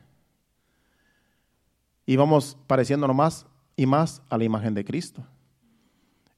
[2.06, 5.26] Y vamos pareciéndonos más y más a la imagen de Cristo.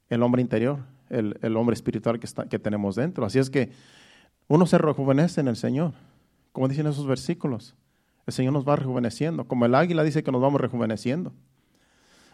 [0.09, 0.79] El hombre interior,
[1.11, 3.27] el, hombre espiritual que, que tenemos dentro.
[3.27, 3.73] Así es que
[4.49, 5.93] uno se rejuvenece en el Señor,
[6.53, 7.75] como dicen esos versículos.
[8.27, 11.33] El Señor nos va rejuveneciendo, como el águila dice que nos vamos rejuveneciendo.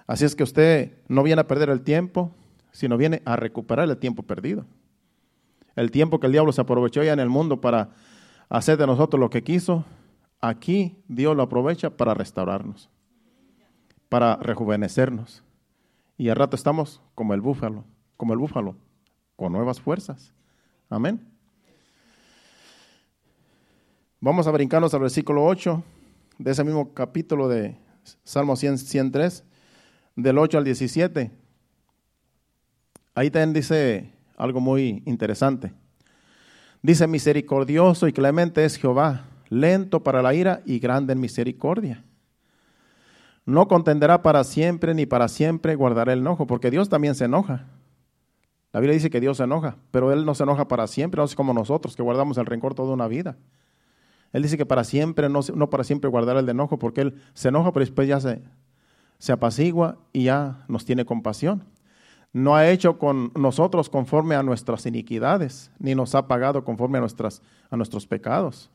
[0.06, 2.34] Así es que usted no viene a perder el tiempo,
[2.72, 4.66] sino viene a recuperar el tiempo perdido.
[5.80, 7.88] El tiempo que el diablo se aprovechó ya en el mundo para
[8.50, 9.86] hacer de nosotros lo que quiso,
[10.38, 12.90] aquí Dios lo aprovecha para restaurarnos,
[14.10, 15.42] para rejuvenecernos.
[16.18, 17.86] Y al rato estamos como el búfalo,
[18.18, 18.76] como el búfalo,
[19.36, 20.34] con nuevas fuerzas.
[20.90, 21.26] Amén.
[24.20, 25.82] Vamos a brincarnos al versículo 8
[26.36, 27.78] de ese mismo capítulo de
[28.22, 29.44] Salmo 103,
[30.14, 31.30] del 8 al 17.
[33.14, 35.72] Ahí también dice algo muy interesante.
[36.82, 42.04] Dice, misericordioso y clemente es Jehová, lento para la ira y grande en misericordia.
[43.44, 47.66] No contenderá para siempre, ni para siempre guardará el enojo, porque Dios también se enoja.
[48.72, 51.24] La Biblia dice que Dios se enoja, pero Él no se enoja para siempre, no
[51.24, 53.36] es como nosotros, que guardamos el rencor toda una vida.
[54.32, 57.48] Él dice que para siempre, no, no para siempre guardar el enojo, porque Él se
[57.48, 58.42] enoja, pero después ya se,
[59.18, 61.64] se apacigua y ya nos tiene compasión.
[62.32, 67.06] No ha hecho con nosotros conforme a nuestras iniquidades, ni nos ha pagado conforme a,
[67.70, 68.70] a nuestros pecados.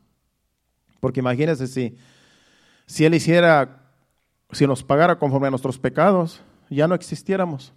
[0.99, 1.95] Porque imagínense si,
[2.85, 3.83] si Él hiciera,
[4.51, 7.73] si nos pagara conforme a nuestros pecados, ya no existiéramos.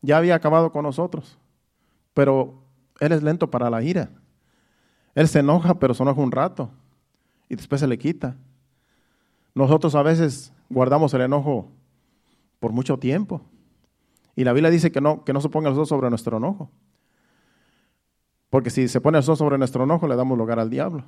[0.00, 1.38] Ya había acabado con nosotros.
[2.14, 2.62] Pero
[2.98, 4.10] Él es lento para la ira.
[5.14, 6.70] Él se enoja, pero se enoja un rato
[7.48, 8.34] y después se le quita.
[9.54, 11.68] Nosotros a veces guardamos el enojo
[12.58, 13.42] por mucho tiempo.
[14.34, 16.70] Y la Biblia dice que no, que no se ponga el sol sobre nuestro enojo.
[18.50, 21.04] Porque si se pone el sol sobre nuestro enojo, le damos lugar al diablo.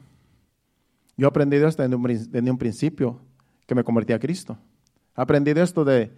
[1.16, 3.20] Yo he aprendido esto desde un, un principio
[3.66, 4.58] que me convertí a Cristo.
[5.16, 6.12] He aprendido esto de,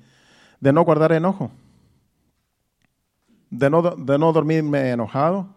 [0.60, 1.50] de no guardar enojo,
[3.50, 5.54] de no, de no dormirme enojado,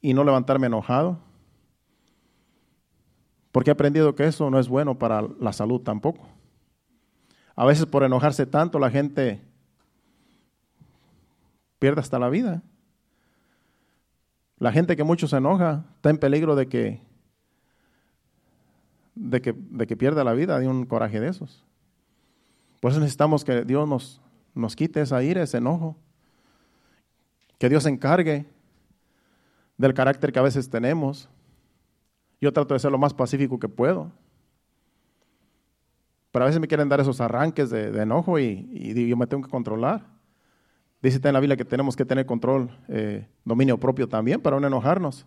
[0.00, 1.18] y no levantarme enojado.
[3.52, 6.26] Porque he aprendido que eso no es bueno para la salud tampoco.
[7.60, 9.38] A veces por enojarse tanto la gente
[11.78, 12.62] pierde hasta la vida.
[14.56, 17.02] La gente que mucho se enoja está en peligro de que,
[19.14, 21.62] de que, de que pierda la vida de un coraje de esos.
[22.80, 24.22] Por eso necesitamos que Dios nos,
[24.54, 25.98] nos quite esa ira, ese enojo.
[27.58, 28.46] Que Dios se encargue
[29.76, 31.28] del carácter que a veces tenemos.
[32.40, 34.10] Yo trato de ser lo más pacífico que puedo.
[36.30, 39.50] Pero a veces me quieren dar esos arranques de, enojo y, yo me tengo que
[39.50, 40.06] controlar.
[41.02, 44.66] Dice en la Biblia que tenemos que tener control, eh, dominio propio también para no
[44.66, 45.26] enojarnos.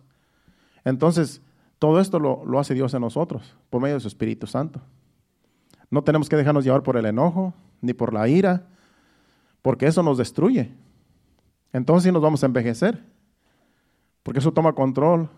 [0.84, 1.42] Entonces,
[1.80, 4.80] Todo esto lo, lo hace Dios en nosotros, por medio de su Espíritu Santo.
[5.90, 8.66] No tenemos que dejarnos llevar por el enojo, ni por la ira,
[9.60, 10.72] porque eso nos destruye.
[11.72, 13.04] Entonces nos vamos a envejecer,
[14.22, 15.28] porque eso toma control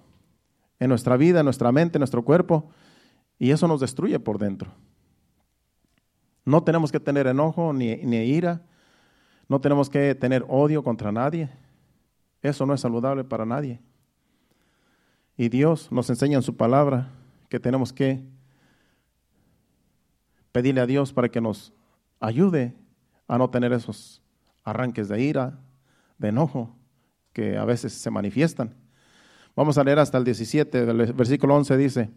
[0.78, 2.70] en nuestra vida, en nuestra mente, en nuestro cuerpo,
[3.38, 4.70] y eso nos destruye por dentro.
[6.46, 8.62] No tenemos que tener enojo ni, ni ira,
[9.48, 11.50] no tenemos que tener odio contra nadie.
[12.40, 13.80] Eso no es saludable para nadie.
[15.36, 17.10] Y Dios nos enseña en su palabra
[17.48, 18.22] que tenemos que
[20.52, 21.72] pedirle a Dios para que nos
[22.20, 22.74] ayude
[23.28, 24.22] a no tener esos
[24.64, 25.58] arranques de ira,
[26.18, 26.74] de enojo
[27.32, 28.74] que a veces se manifiestan.
[29.54, 32.10] Vamos a leer hasta el 17, del versículo 11 dice,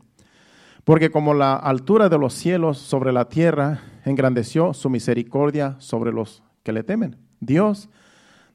[0.84, 6.44] porque como la altura de los cielos sobre la tierra engrandeció su misericordia sobre los
[6.64, 7.18] que le temen.
[7.40, 7.90] Dios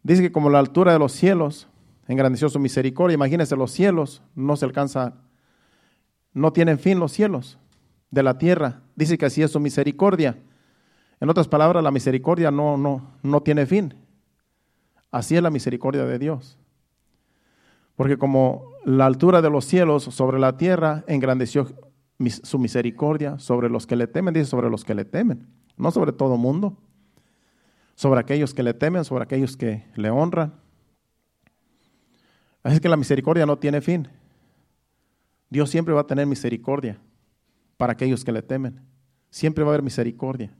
[0.03, 1.69] dice que como la altura de los cielos
[2.09, 5.15] engrandeció su misericordia, imagínense los cielos, no se alcanza,
[6.33, 7.59] no tienen fin los cielos
[8.11, 8.83] de la tierra.
[8.95, 10.39] Dice que así es su misericordia.
[11.21, 13.95] En otras palabras, la misericordia no, no, no tiene fin.
[15.11, 16.59] Así es la misericordia de Dios.
[17.97, 21.69] Porque como la altura de los cielos sobre la tierra engrandeció
[22.43, 26.13] su misericordia sobre los que le temen, dice sobre los que le temen, no sobre
[26.13, 26.79] todo mundo,
[27.95, 30.55] sobre aquellos que le temen, sobre aquellos que le honran.
[32.63, 34.09] Así que la misericordia no tiene fin.
[35.51, 36.99] Dios siempre va a tener misericordia
[37.77, 38.81] para aquellos que le temen.
[39.31, 40.57] Siempre va a haber misericordia.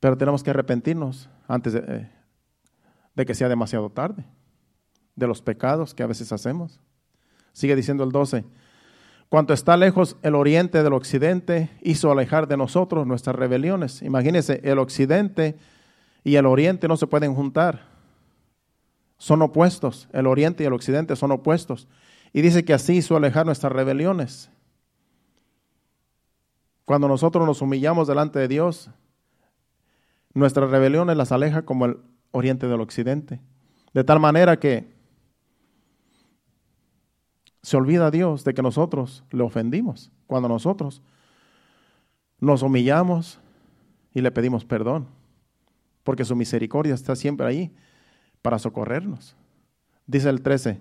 [0.00, 2.08] Pero tenemos que arrepentirnos antes de,
[3.16, 4.24] eh, que sea demasiado tarde,
[5.14, 6.80] de los pecados que a veces hacemos.
[7.52, 8.44] Sigue diciendo el 12,
[9.28, 14.02] cuanto está lejos el oriente del occidente, hizo alejar de nosotros nuestras rebeliones.
[14.02, 15.56] Imagínense, el occidente
[16.24, 17.86] y el oriente no se pueden juntar.
[19.18, 20.08] Son opuestos.
[20.12, 21.88] El oriente y el occidente son opuestos.
[22.32, 24.50] Y dice que así hizo alejar nuestras rebeliones.
[26.84, 28.90] Cuando nosotros nos humillamos delante de Dios,
[30.34, 31.98] nuestras rebeliones las aleja como el
[32.30, 33.40] oriente del occidente.
[33.94, 34.95] De tal manera que
[37.66, 41.02] se olvida Dios de que nosotros le ofendimos cuando nosotros
[42.38, 43.40] nos humillamos
[44.14, 45.08] y le pedimos perdón,
[46.04, 47.74] porque su misericordia está siempre ahí
[48.40, 49.34] para socorrernos.
[50.06, 50.80] Dice el 13,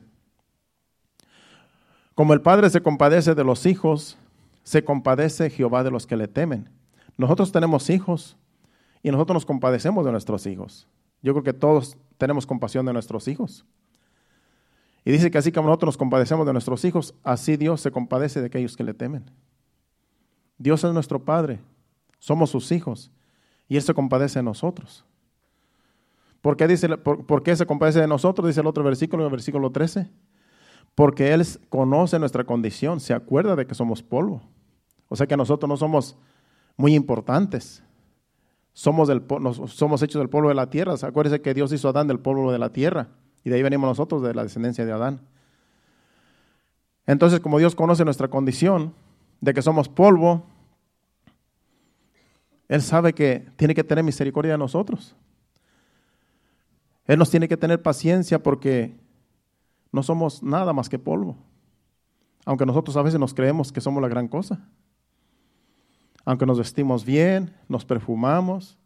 [2.14, 4.20] como el Padre se compadece de los hijos,
[4.62, 6.70] se compadece Jehová de los que le temen.
[7.18, 8.38] Nosotros tenemos hijos
[9.02, 10.88] y nosotros nos compadecemos de nuestros hijos.
[11.24, 13.66] Yo creo que todos tenemos compasión de nuestros hijos.
[15.06, 18.42] Y dice que así como nosotros nos compadecemos de nuestros hijos, así Dios se compadece
[18.42, 19.30] de aquellos que le temen.
[20.58, 21.62] Dios es nuestro Padre,
[22.18, 23.12] somos sus hijos,
[23.68, 25.06] y Él se compadece de nosotros.
[26.42, 28.48] ¿Por qué, dice, por, qué se compadece de nosotros?
[28.48, 30.10] Dice el otro versículo, el versículo 13.
[30.94, 34.42] Porque Él conoce nuestra condición, se acuerda de que somos polvo.
[35.08, 36.18] O sea que nosotros no somos
[36.78, 37.84] muy importantes
[38.76, 39.24] somos, del,
[39.68, 40.96] somos hechos del polvo de la tierra.
[41.02, 43.08] Acuérdense que Dios hizo a Adán del polvo de la tierra
[43.46, 45.22] y de ahí venimos nosotros, de la descendencia de Adán.
[47.08, 48.94] Entonces, como Dios conoce nuestra condición
[49.40, 50.44] de que somos polvo,
[52.68, 55.16] Él sabe que tiene que tener misericordia de nosotros.
[57.06, 59.00] Él nos tiene que tener paciencia porque
[59.94, 61.38] no somos nada más que polvo.
[62.44, 64.68] Aunque nosotros a veces nos creemos que somos la gran cosa
[66.26, 68.78] aunque nos vestimos bien, nos perfumamos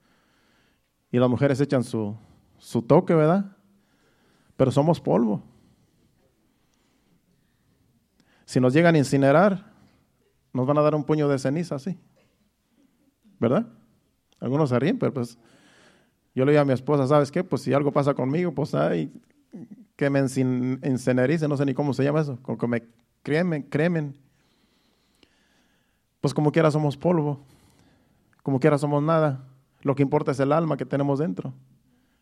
[1.09, 2.15] y las mujeres echan su,
[2.57, 3.55] su toque, ¿verdad?
[4.59, 5.41] Pero somos polvo.
[8.43, 9.71] Si nos llegan a incinerar,
[10.51, 11.97] nos van a dar un puño de ceniza así.
[13.39, 13.67] ¿Verdad?
[14.41, 15.37] Algunos se ríen, pero pues
[16.35, 17.41] yo le digo a mi esposa, ¿sabes qué?
[17.41, 19.13] Pues si algo pasa conmigo, pues ay,
[19.95, 22.83] que me incinerice, no sé ni cómo se llama eso, con que me
[23.23, 24.13] cremen, cremen
[26.19, 27.39] pues como quiera somos polvo,
[28.43, 29.47] como quiera somos nada.
[29.83, 31.53] Lo que importa es el alma que tenemos dentro.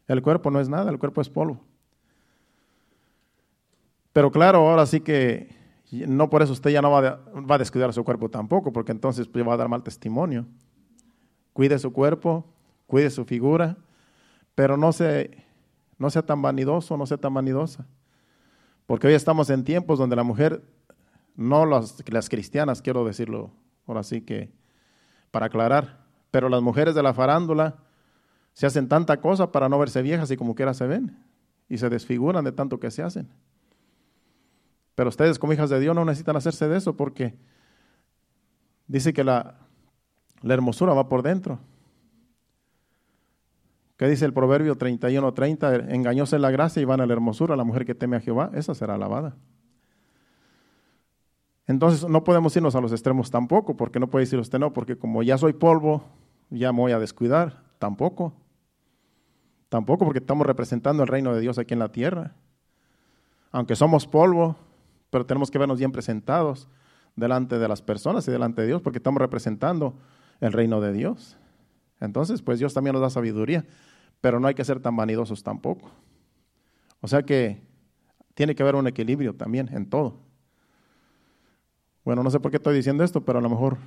[0.08, 1.66] El cuerpo no es nada, el cuerpo es polvo.
[4.14, 5.56] Pero claro, ahora sí que
[5.92, 9.48] no por eso usted ya no va, a descuidar su cuerpo tampoco, porque entonces pues,
[9.48, 10.46] va a dar mal testimonio.
[11.54, 12.46] Cuide su cuerpo,
[12.86, 13.78] cuide su figura,
[14.56, 15.46] pero no, se,
[15.98, 17.88] no sea tan vanidoso, no sea tan vanidosa.
[18.86, 20.64] Porque hoy estamos en tiempos donde la mujer,
[21.36, 23.52] no las, las cristianas, quiero decirlo
[23.88, 24.52] Ahora sí que,
[25.32, 27.78] para aclarar, pero las mujeres de la farándula
[28.54, 31.18] se hacen tanta cosa para no verse viejas y como quiera se ven
[31.70, 33.30] y se desfiguran de tanto que se hacen.
[34.98, 37.36] Pero ustedes como hijas de Dios no necesitan hacerse de eso porque
[38.88, 39.60] dice que la,
[40.42, 41.60] la hermosura va por dentro.
[43.96, 45.94] ¿Qué dice el proverbio 31-30?
[45.94, 48.74] Engañóse la gracia y van a la hermosura, la mujer que teme a Jehová, esa
[48.74, 49.36] será alabada.
[51.68, 54.98] Entonces no podemos irnos a los extremos tampoco, porque no puede decir usted no, porque
[54.98, 56.06] como ya soy polvo,
[56.50, 58.34] ya me voy a descuidar, tampoco.
[59.70, 62.34] Tampoco porque estamos representando el reino de Dios aquí en la tierra.
[63.52, 64.56] Aunque somos polvo,
[65.10, 66.68] pero tenemos que vernos bien presentados
[67.16, 69.98] delante de las personas y delante de Dios, porque estamos representando
[70.40, 71.38] el reino de Dios.
[72.00, 73.66] Entonces, pues Dios también nos da sabiduría,
[74.22, 75.92] pero no hay que ser tan vanidosos tampoco.
[77.02, 77.62] O sea que
[78.34, 80.20] tiene que haber un equilibrio también en todo.
[82.06, 83.78] Bueno, no sé por qué estoy diciendo esto, pero a lo mejor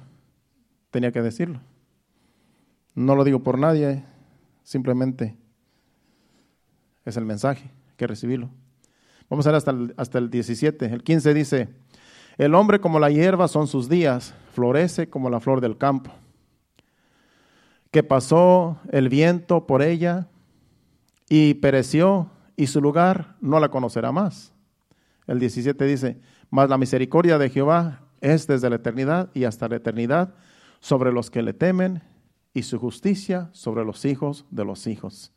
[0.90, 1.60] tenía que decirlo.
[2.94, 4.04] No lo digo por nadie,
[4.62, 5.36] simplemente
[7.04, 8.50] es el mensaje, que recibirlo.
[9.30, 10.86] Vamos a ver hasta el, hasta el 17.
[10.86, 11.68] El 15 dice,
[12.36, 16.10] el hombre como la hierba son sus días, florece como la flor del campo,
[17.92, 20.26] que pasó el viento por ella
[21.28, 24.52] y pereció y su lugar no la conocerá más.
[25.28, 26.20] El 17 dice,
[26.50, 30.34] mas la misericordia de Jehová es desde la eternidad y hasta la eternidad
[30.80, 32.02] sobre los que le temen
[32.52, 35.32] y su justicia sobre los hijos de los hijos.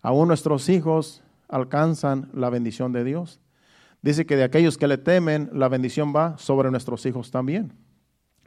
[0.00, 1.22] Aún nuestros hijos
[1.54, 3.38] alcanzan la bendición de Dios.
[4.02, 7.72] Dice que de aquellos que le temen, la bendición va sobre nuestros hijos también.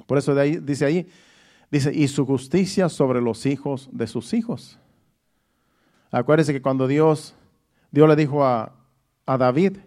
[0.05, 1.09] Por eso dice ahí,
[1.71, 4.77] dice, y su justicia sobre los hijos de sus hijos.
[6.11, 7.33] Acuérdese que cuando Dios,
[7.91, 8.73] Dios le dijo a,
[9.25, 9.77] a David,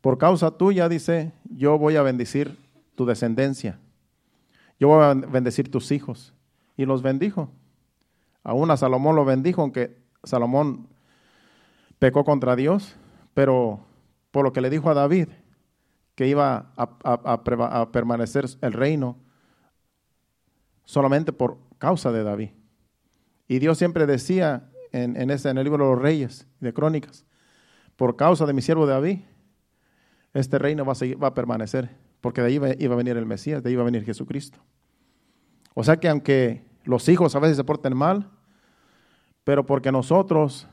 [0.00, 2.56] por causa tuya, dice, yo voy a bendecir
[2.94, 3.78] tu descendencia.
[4.78, 6.32] Yo voy a bendecir tus hijos.
[6.78, 7.50] Y los bendijo.
[8.42, 10.88] Aún a Salomón lo bendijo, aunque Salomón
[12.00, 12.96] pecó contra Dios,
[13.34, 13.86] pero
[14.32, 15.28] por lo que le dijo a David,
[16.16, 19.16] que iba a, permanecer el reino
[20.84, 22.50] solamente por causa de David.
[23.46, 27.24] Y Dios siempre decía en, en el libro de los reyes, de crónicas,
[27.96, 29.20] por causa de mi siervo David,
[30.32, 31.90] este reino va a, seguir, va a permanecer,
[32.20, 34.58] porque de ahí iba a venir el Mesías, de ahí iba a venir Jesucristo.
[35.74, 38.30] O sea que aunque los hijos a veces se porten mal,
[39.44, 40.66] pero porque nosotros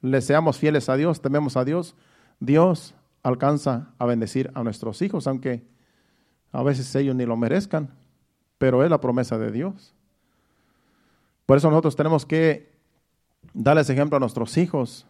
[0.00, 1.94] le seamos fieles a Dios, tememos a Dios,
[2.40, 5.64] Dios alcanza a bendecir a nuestros hijos, aunque
[6.52, 7.90] a veces ellos ni lo merezcan,
[8.58, 9.94] pero es la promesa de Dios.
[11.46, 12.72] Por eso nosotros tenemos que
[13.52, 15.06] darles ejemplo a nuestros hijos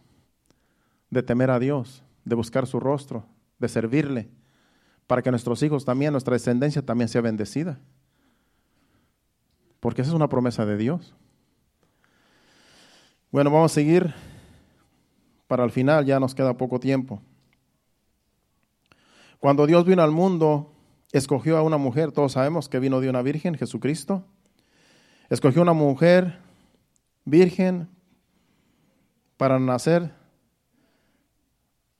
[1.09, 3.25] de temer a Dios, de buscar su rostro,
[3.57, 4.29] de servirle,
[5.07, 7.79] para que nuestros hijos también, nuestra descendencia también sea bendecida.
[9.79, 11.15] Porque esa es una promesa de Dios.
[13.31, 14.13] Bueno, vamos a seguir
[15.49, 17.23] para el final, ya nos queda poco tiempo.
[19.39, 20.71] Cuando Dios vino al mundo,
[21.11, 24.23] escogió a una mujer, todos sabemos que vino de una virgen, Jesucristo.
[25.27, 26.37] Escogió una mujer
[27.25, 27.89] virgen
[29.37, 30.13] para nacer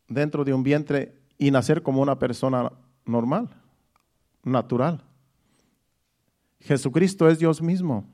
[0.07, 2.71] dentro de un vientre y nacer como una persona
[3.03, 3.49] normal,
[4.43, 5.03] natural.
[6.59, 8.05] Jesucristo es Dios mismo.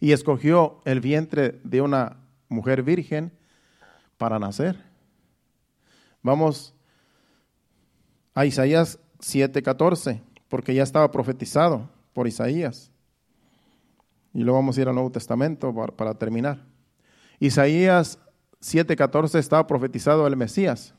[0.00, 2.18] Y escogió el vientre de una
[2.50, 3.39] mujer virgen
[4.20, 4.76] para nacer.
[6.22, 6.74] Vamos
[8.34, 12.90] a Isaías 7:14, porque ya estaba profetizado por Isaías.
[14.34, 16.66] Y luego vamos a ir al Nuevo Testamento para, para terminar.
[17.38, 18.18] Isaías
[18.60, 20.92] 7:14 estaba profetizado el Mesías.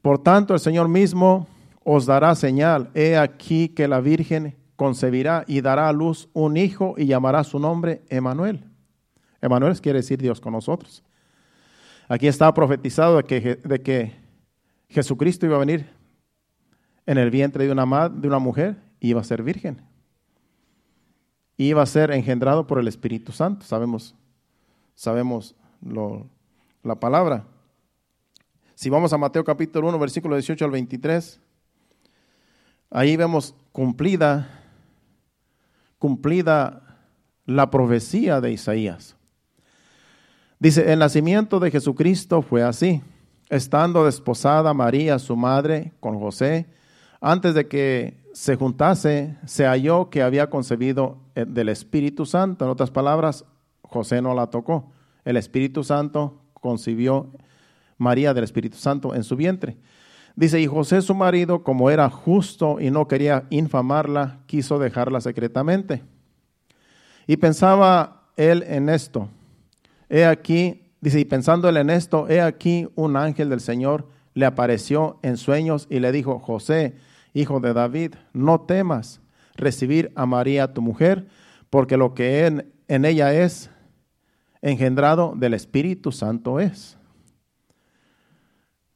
[0.00, 1.46] Por tanto, el Señor mismo
[1.84, 2.90] os dará señal.
[2.94, 7.58] He aquí que la Virgen concebirá y dará a luz un hijo y llamará su
[7.58, 8.64] nombre Emanuel.
[9.42, 11.04] Emanuel quiere decir Dios con nosotros.
[12.08, 14.12] Aquí está profetizado de que, de que
[14.88, 15.90] Jesucristo iba a venir
[17.04, 19.82] en el vientre de una, de una mujer y iba a ser virgen.
[21.58, 23.66] iba a ser engendrado por el Espíritu Santo.
[23.66, 24.14] Sabemos,
[24.94, 25.54] sabemos
[26.82, 27.44] la palabra.
[28.74, 31.40] Si vamos a Mateo capítulo 1, versículo 18 al 23,
[32.90, 34.48] ahí vemos cumplida,
[35.98, 37.00] cumplida
[37.44, 39.17] la profecía de Isaías.
[40.60, 43.00] Dice, el nacimiento de Jesucristo fue así.
[43.48, 46.66] Estando desposada María, su madre, con José,
[47.20, 52.64] antes de que se juntase, se halló que había concebido eh, del Espíritu Santo.
[52.64, 53.44] En otras palabras,
[53.82, 54.90] José no la tocó.
[55.24, 57.30] El Espíritu Santo concibió
[57.96, 59.76] María del Espíritu Santo en su vientre.
[60.36, 66.02] Dice, y José su marido, como era justo y no quería infamarla, quiso dejarla secretamente.
[67.26, 69.28] Y pensaba él en esto.
[70.08, 74.46] He aquí, dice, y pensando él en esto, he aquí un ángel del Señor le
[74.46, 76.94] apareció en sueños y le dijo, José,
[77.34, 79.20] hijo de David, no temas
[79.56, 81.26] recibir a María tu mujer,
[81.70, 83.70] porque lo que en, en ella es
[84.62, 86.96] engendrado del Espíritu Santo es.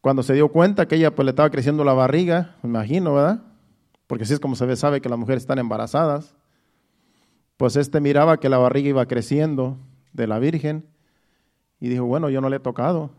[0.01, 3.43] Cuando se dio cuenta que ella pues le estaba creciendo la barriga, me imagino, ¿verdad?
[4.07, 6.35] Porque así es como se ve, sabe que las mujeres están embarazadas.
[7.57, 9.79] Pues este miraba que la barriga iba creciendo
[10.13, 10.92] de la Virgen
[11.83, 13.11] y dijo, bueno, yo no le he tocado.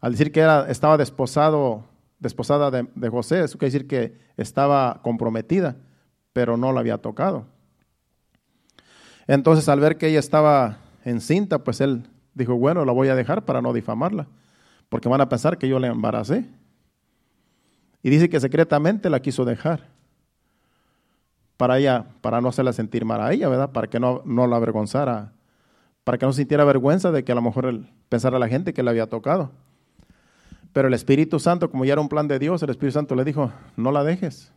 [0.00, 1.84] Al decir que era, estaba desposado,
[2.18, 5.76] desposada de, José, eso quiere decir que estaba comprometida,
[6.32, 7.44] pero no la había tocado.
[9.26, 13.44] Entonces al ver que ella estaba encinta, pues él dijo, bueno, la voy a dejar
[13.44, 14.28] para no difamarla,
[14.88, 16.48] porque van a pensar que yo la embaracé.
[18.02, 19.88] Y dice que secretamente la quiso dejar
[21.58, 23.72] para ella, para no hacerla sentir mal a ella, ¿verdad?
[23.72, 25.34] Para que no, no la avergonzara,
[26.08, 28.88] para que no sintiera vergüenza de que a lo mejor pensara la gente que le
[28.88, 29.52] había tocado.
[30.72, 33.24] Pero el Espíritu Santo, como ya era un plan de Dios, el Espíritu Santo le
[33.24, 34.50] dijo, no la dejes.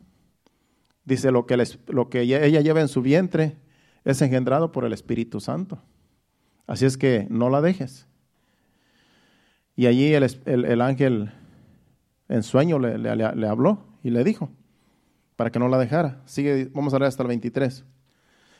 [1.03, 3.57] Dice, lo que, lo que ella lleva en su vientre
[4.05, 5.77] es engendrado por el Espíritu Santo.
[6.67, 8.07] Así es que no la dejes.
[9.75, 11.33] Y allí el, ángel
[12.29, 14.49] en sueño le, le, habló y le dijo
[15.35, 16.21] para que no la dejara.
[16.23, 17.83] Sigue, vamos a leer hasta el 23.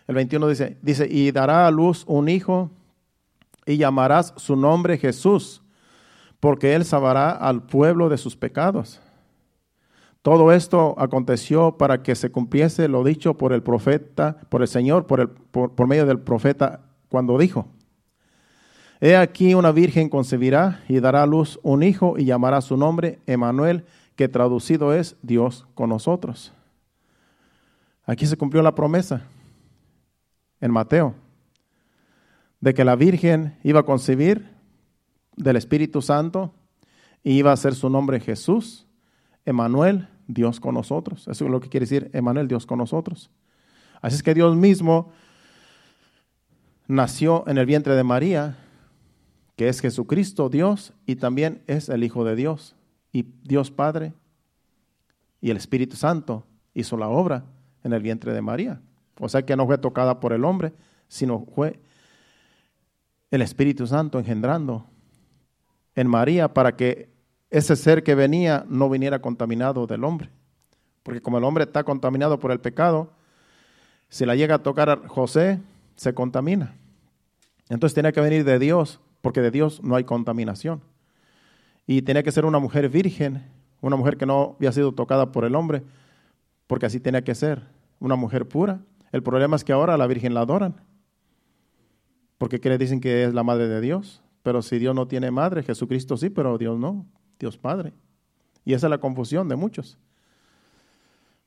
[0.07, 2.69] El 21 dice, dice, y dará a luz un hijo
[3.65, 5.61] y llamarás su nombre Jesús,
[6.39, 8.99] porque él salvará al pueblo de sus pecados.
[10.21, 15.07] Todo esto aconteció para que se cumpliese lo dicho por el profeta, por el Señor,
[15.07, 17.67] por, el, por, medio del profeta, cuando dijo,
[18.99, 23.19] He aquí una virgen concebirá y dará a luz un hijo y llamará su nombre
[23.25, 23.83] Emanuel,
[24.15, 26.53] que traducido es Dios con nosotros.
[28.05, 29.23] Aquí se cumplió la promesa
[30.59, 31.15] en Mateo
[32.61, 34.47] de que la virgen iba a concebir
[35.35, 36.53] del Espíritu Santo
[37.23, 38.87] y iba a ser su nombre Jesús,
[39.45, 41.27] Emanuel, Dios con nosotros.
[41.27, 43.31] Eso es lo que quiere decir Emanuel, Dios con nosotros.
[44.01, 45.11] Así es que Dios mismo
[46.87, 48.57] nació en el vientre de María,
[49.55, 52.75] que es Jesucristo, Dios, y también es el Hijo de Dios.
[53.11, 54.13] Y Dios Padre
[55.41, 57.45] y el Espíritu Santo hizo la obra
[57.83, 58.81] en el vientre de María.
[59.19, 60.73] O sea que no fue tocada por el hombre,
[61.07, 61.79] sino fue
[63.31, 64.85] el Espíritu Santo engendrando
[65.95, 67.09] en María para que
[67.49, 70.29] ese ser que venía no viniera contaminado del hombre.
[71.03, 73.11] Porque como el hombre está contaminado por el pecado,
[74.09, 75.59] si la llega a tocar a José,
[75.95, 76.75] se contamina.
[77.69, 80.81] Entonces tenía que venir de Dios, porque de Dios no hay contaminación.
[81.87, 83.43] Y tenía que ser una mujer virgen,
[83.79, 85.83] una mujer que no había sido tocada por el hombre,
[86.67, 87.63] porque así tenía que ser,
[87.99, 88.81] una mujer pura.
[89.11, 90.75] El problema es que ahora a la Virgen la adoran,
[92.41, 95.61] porque le dicen que es la madre de Dios, pero si Dios no tiene madre,
[95.61, 97.05] Jesucristo sí, pero Dios no.
[97.39, 97.93] Dios Padre.
[98.65, 99.99] Y esa es la confusión de muchos.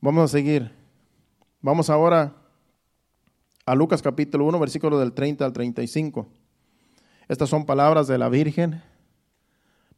[0.00, 0.70] Vamos a seguir.
[1.60, 2.32] Vamos ahora
[3.66, 6.28] a Lucas capítulo 1, versículo del 30 al 35.
[7.26, 8.80] Estas son palabras de la Virgen,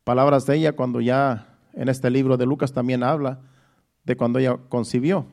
[0.02, 3.40] palabras de ella cuando ya en este libro de Lucas también habla
[4.04, 5.26] de cuando ella concibió.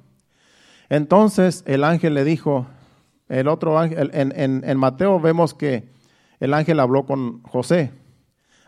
[0.89, 2.68] Entonces el ángel le dijo,
[3.39, 5.91] el otro ángel, en, en Mateo vemos que
[6.39, 7.91] el ángel habló con José.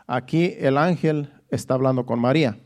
[0.07, 2.57] Aquí el ángel está hablando con María.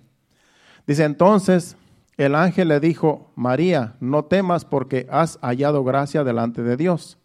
[0.86, 1.78] Dice entonces,
[2.18, 7.18] el ángel le dijo, María, no temas porque has hallado gracia delante de Dios.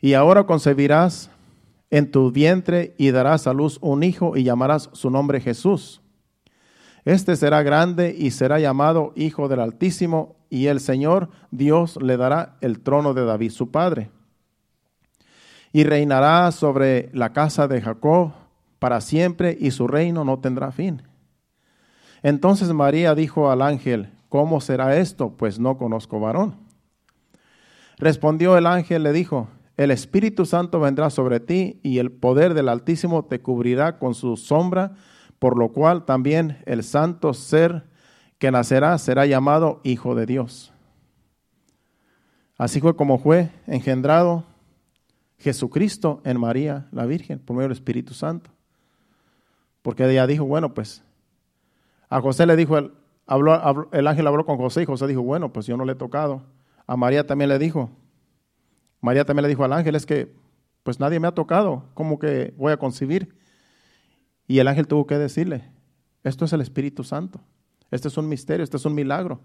[0.00, 1.30] Y ahora concebirás
[1.90, 6.00] en tu vientre y darás a luz un hijo y llamarás su nombre Jesús.
[7.04, 12.58] Este será grande y será llamado Hijo del Altísimo, y el Señor Dios le dará
[12.60, 14.12] el trono de David su padre.
[15.72, 18.30] Y reinará sobre la casa de Jacob
[18.78, 21.02] para siempre y su reino no tendrá fin.
[22.22, 25.30] Entonces María dijo al ángel, ¿cómo será esto?
[25.36, 26.54] Pues no conozco varón.
[27.98, 32.68] Respondió el ángel, le dijo, el Espíritu Santo vendrá sobre ti y el poder del
[32.68, 34.92] Altísimo te cubrirá con su sombra,
[35.40, 37.92] por lo cual también el santo ser
[38.44, 40.70] que nacerá será llamado Hijo de Dios.
[42.58, 44.44] Así fue como fue engendrado
[45.38, 48.50] Jesucristo en María la Virgen por medio del Espíritu Santo.
[49.80, 51.02] Porque ella dijo, bueno, pues
[52.10, 52.92] a José le dijo, el,
[53.26, 55.96] habló, el ángel habló con José y José dijo, bueno, pues yo no le he
[55.96, 56.42] tocado.
[56.86, 57.92] A María también le dijo,
[59.00, 60.30] María también le dijo al ángel, es que
[60.82, 63.34] pues nadie me ha tocado, ¿cómo que voy a concebir?
[64.46, 65.64] Y el ángel tuvo que decirle,
[66.24, 67.40] esto es el Espíritu Santo,
[67.90, 69.40] este es un misterio, este es un milagro.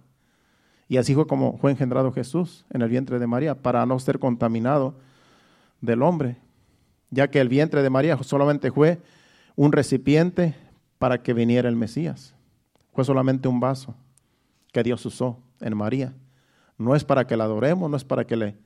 [0.87, 4.19] Y así fue como fue engendrado Jesús en el vientre de María, para no ser
[4.19, 4.95] contaminado
[5.81, 6.37] del hombre,
[7.11, 8.99] ya que el vientre de María solamente fue
[9.55, 10.55] un recipiente
[10.97, 12.35] para que viniera el Mesías.
[12.93, 13.95] Fue solamente un vaso
[14.71, 16.13] que Dios usó en María.
[16.77, 18.57] No es para que la adoremos, no es para que le,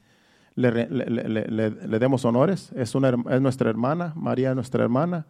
[0.55, 2.71] le, demos honores.
[2.75, 5.25] Es, es nuestra hermana, María es nuestra hermana.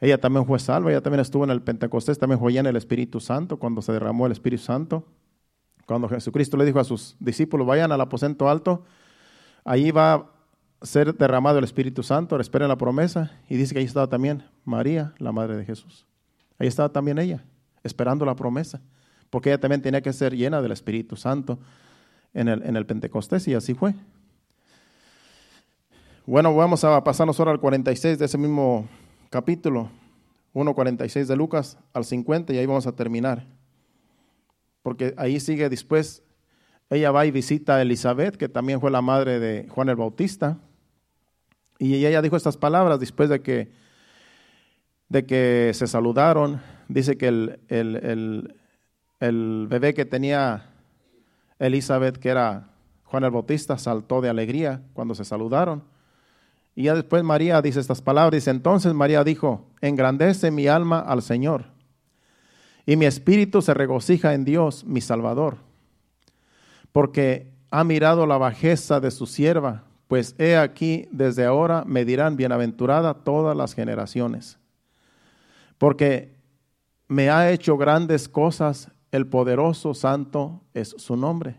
[0.00, 3.20] Ella también fue salva, ella también estuvo en el Pentecostés, también fue en el Espíritu
[3.20, 5.04] Santo, cuando se derramó el Espíritu Santo.
[5.86, 8.84] Cuando Jesucristo le dijo a sus discípulos, vayan al aposento alto,
[9.64, 10.26] ahí va a
[10.82, 13.32] ser derramado el Espíritu Santo, esperen la promesa.
[13.48, 16.06] Y dice que ahí estaba también María, la madre de Jesús.
[16.58, 17.44] Ahí estaba también ella,
[17.82, 18.80] esperando la promesa,
[19.28, 21.58] porque ella también tenía que ser llena del Espíritu Santo
[22.32, 23.94] en el, en el Pentecostés, y así fue.
[26.24, 28.86] Bueno, vamos a pasarnos ahora al 46 de ese mismo
[29.30, 29.88] capítulo
[30.54, 33.46] 1.46 de Lucas al 50 y ahí vamos a terminar.
[34.82, 36.22] Porque ahí sigue después,
[36.90, 40.58] ella va y visita a Elizabeth, que también fue la madre de Juan el Bautista.
[41.78, 43.70] Y ella dijo estas palabras después de que,
[45.08, 46.60] de que se saludaron.
[46.88, 48.56] Dice que el, el,
[49.20, 50.66] el bebé que tenía
[51.60, 52.70] Elizabeth, que era
[53.04, 55.84] Juan el Bautista, saltó de alegría cuando se saludaron.
[56.74, 61.22] Y ya después María dice estas palabras, dice, entonces María dijo, engrandece mi alma al
[61.22, 61.66] Señor,
[62.86, 65.58] y mi espíritu se regocija en Dios, mi Salvador,
[66.92, 72.36] porque ha mirado la bajeza de su sierva, pues he aquí, desde ahora me dirán
[72.36, 74.58] bienaventurada todas las generaciones,
[75.78, 76.34] porque
[77.08, 81.56] me ha hecho grandes cosas, el poderoso santo es su nombre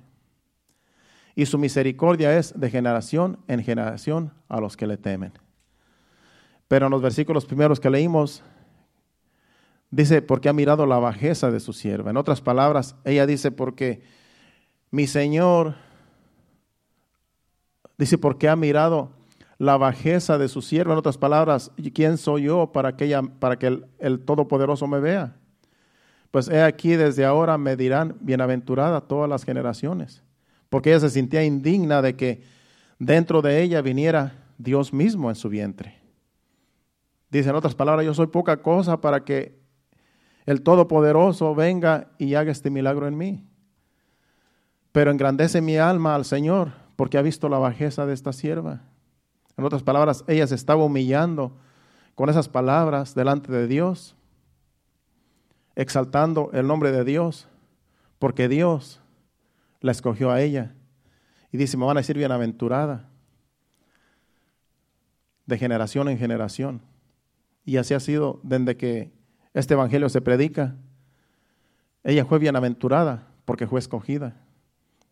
[1.42, 5.34] y su misericordia es de generación en generación a los que le temen.
[6.68, 8.44] Pero en los versículos primeros que leímos,
[9.90, 12.12] dice, porque ha mirado la bajeza de su sierva.
[12.12, 14.04] En otras palabras, ella dice, porque
[14.92, 15.74] mi Señor,
[17.98, 19.10] dice, porque ha mirado
[19.58, 20.94] la bajeza de su sierva.
[20.94, 25.00] En otras palabras, ¿quién soy yo para que, ella, para que el, el Todopoderoso me
[25.00, 25.38] vea?
[26.30, 30.22] Pues he aquí desde ahora me dirán bienaventurada todas las generaciones
[30.72, 32.42] porque ella se sentía indigna de que
[32.98, 36.00] dentro de ella viniera Dios mismo en su vientre.
[37.30, 39.60] Dice en otras palabras, yo soy poca cosa para que
[40.46, 43.46] el Todopoderoso venga y haga este milagro en mí.
[44.94, 48.80] Pero engrandece mi alma al Señor porque ha visto la bajeza de esta sierva.
[49.58, 51.58] En otras palabras, ella se estaba humillando
[52.16, 54.16] con esas palabras delante de Dios,
[55.76, 57.50] exaltando el nombre de Dios,
[58.20, 59.01] porque Dios
[59.82, 60.74] la escogió a ella.
[61.52, 63.10] Y dice, me van a decir bienaventurada,
[65.46, 66.82] de generación en generación.
[67.66, 69.12] Y así ha sido desde que
[69.54, 70.76] este Evangelio se predica.
[72.04, 74.38] Ella fue bienaventurada porque fue escogida,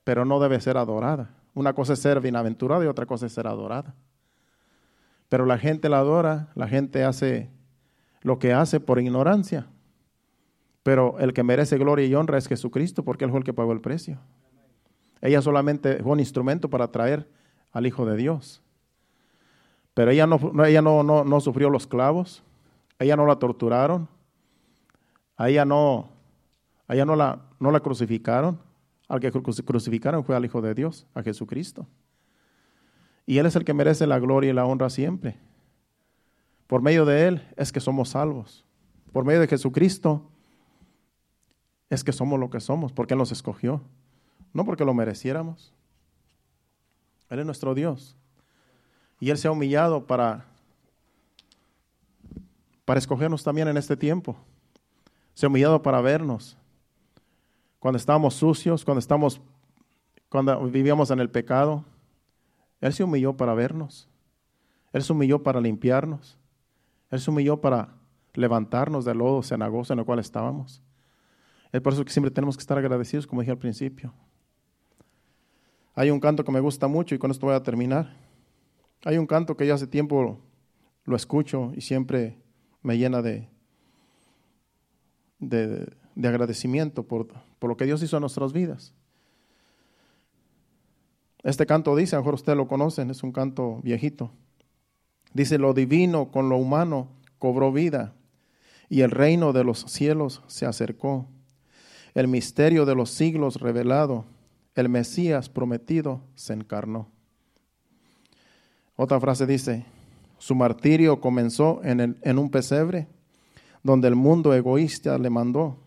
[0.03, 1.36] pero no debe ser adorada.
[1.53, 3.93] Una cosa es ser bienaventurada y otra cosa es ser adorada.
[5.28, 7.49] Pero la gente la adora, la gente hace
[8.22, 9.67] lo que hace por ignorancia.
[10.84, 13.74] Pero el que merece gloria y honra es Jesucristo porque Él fue el que pagó
[13.74, 14.20] el precio.
[15.22, 17.28] Ella solamente fue un instrumento para traer
[17.72, 18.61] al Hijo de Dios.
[19.93, 22.43] Pero ella no, ella no, no, sufrió los clavos,
[22.99, 24.07] ella no la torturaron,
[25.36, 26.09] a ella no,
[26.88, 28.59] ella no la, no la crucificaron.
[29.07, 31.88] Al que crucificaron fue al Hijo de Dios, a Jesucristo.
[33.26, 35.38] Y Él es el que merece la gloria y la honra siempre.
[36.67, 38.65] Por medio de Él es que somos salvos.
[39.11, 40.30] Por medio de Jesucristo
[41.89, 43.82] es que somos lo que somos, porque Él nos escogió
[44.54, 45.74] no porque lo mereciéramos.
[47.30, 48.16] Él es nuestro Dios.
[49.20, 50.45] Y Él se ha humillado para,
[52.86, 54.36] para escogernos también en este tiempo.
[55.34, 56.58] Se ha humillado para vernos.
[57.80, 59.41] Cuando estábamos sucios, cuando, estamos,
[60.30, 61.86] cuando vivíamos en el pecado,
[62.82, 64.10] Él se humilló para vernos.
[64.91, 66.38] Él se humilló para limpiarnos.
[67.12, 67.89] Él se humilló para
[68.34, 70.82] levantarnos del lodo cenagoso en el cual estábamos.
[71.72, 74.14] Es por eso que siempre tenemos que estar agradecidos, como dije al principio.
[75.95, 78.15] Hay un canto que me gusta mucho y con esto voy a terminar.
[79.03, 80.39] Hay un canto que ya hace tiempo
[81.05, 82.37] lo escucho y siempre
[82.81, 83.49] me llena de,
[85.39, 85.87] de,
[86.27, 87.27] agradecimiento por,
[87.59, 88.93] por, lo que Dios hizo en nuestras vidas.
[91.43, 94.31] Este canto dice, a lo mejor ustedes lo conocen, es un canto viejito.
[95.33, 98.13] Dice, lo divino con lo humano cobró vida
[98.89, 101.27] y el reino de los cielos se acercó.
[102.13, 104.25] El misterio de los siglos revelado
[104.80, 107.09] el Mesías prometido se encarnó.
[108.95, 109.86] Otra frase dice,
[110.38, 113.07] su martirio comenzó en, en un pesebre
[113.84, 115.77] donde el mundo egoísta le mandó,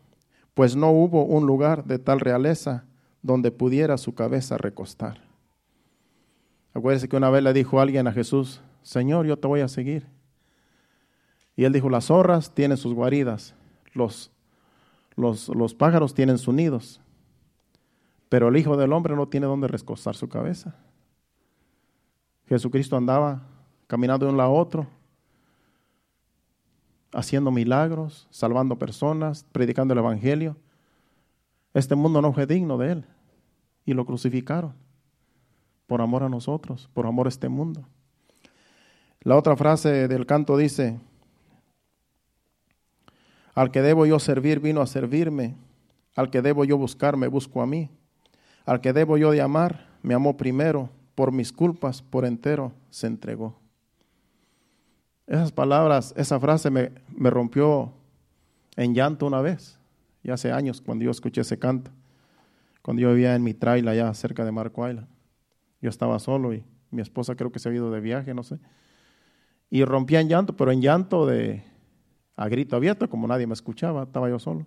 [0.55, 2.85] pues no hubo un lugar de tal realeza
[3.23, 5.21] donde pudiera su cabeza recostar.
[6.75, 10.07] Acuérdese que una vez le dijo alguien a Jesús, Señor, yo te voy a seguir.
[11.55, 13.55] Y él dijo, las zorras tienen sus guaridas,
[13.93, 14.31] los,
[15.17, 17.02] los, los pájaros tienen sus nidos,
[18.33, 20.75] pero el Hijo del Hombre no tiene dónde recostar su cabeza.
[22.47, 23.43] Jesucristo andaba
[23.87, 24.87] caminando de un lado a otro.
[27.13, 30.57] haciendo milagros, salvando personas, predicando el Evangelio.
[31.75, 33.05] Este mundo no fue digno de él
[33.85, 34.73] y lo crucificaron
[35.87, 37.87] por amor a nosotros, por amor a este mundo.
[39.21, 40.99] La otra frase del canto dice,
[43.55, 45.55] al que debo yo servir vino a servirme,
[46.17, 47.91] al que debo yo buscar me busco a mí,
[48.65, 53.07] al que debo yo de amar me amó primero, por mis culpas por entero se
[53.07, 53.59] entregó.
[55.27, 57.93] Esas palabras, esa frase me, me rompió
[58.77, 59.79] en llanto una vez,
[60.23, 61.91] ya hace años cuando yo escuché ese canto,
[62.83, 65.09] cuando yo vivía en mi trailer allá cerca de Marco Island.
[65.81, 68.59] Yo estaba solo y mi esposa creo que se había ido de viaje, no sé.
[69.71, 71.65] Y rompía en llanto, pero en llanto de
[72.37, 74.67] a grito abierto, como nadie me escuchaba, estaba yo solo.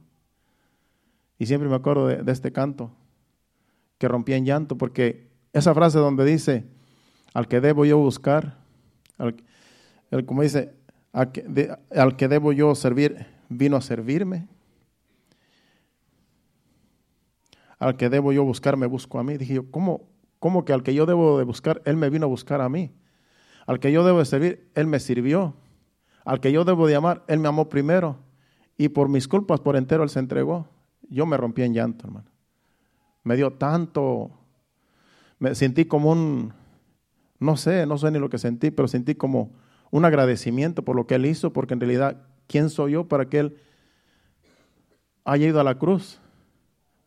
[1.37, 2.91] Y siempre me acuerdo de, este canto,
[3.97, 6.65] que rompía en llanto, porque esa frase donde dice,
[7.33, 8.57] al que debo yo buscar,
[9.17, 9.35] al,
[10.25, 10.73] como dice,
[11.13, 14.47] al que, al que debo yo servir, vino a servirme.
[17.77, 19.37] Al que debo yo buscar, me busco a mí.
[19.37, 20.07] Dije yo, ¿cómo,
[20.39, 22.91] ¿Cómo que al que yo debo de buscar, Él me vino a buscar a mí?
[23.65, 25.55] Al que yo debo de servir, Él me sirvió.
[26.23, 28.19] Al que yo debo de amar, Él me amó primero.
[28.77, 30.67] Y por mis culpas, por entero, Él se entregó.
[31.09, 32.29] Yo me rompí en llanto, hermano.
[33.25, 34.31] Me dio tanto,
[35.37, 36.53] me sentí como un,
[37.39, 39.51] no sé, no sé ni lo que sentí, pero sentí como
[39.91, 43.39] un agradecimiento por lo que Él hizo, porque en realidad, ¿quién soy yo para que
[43.39, 43.57] Él
[45.25, 46.21] haya ido a la cruz?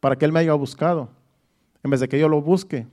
[0.00, 1.08] Para que Él me haya buscado,
[1.82, 2.86] en vez de que yo lo busque.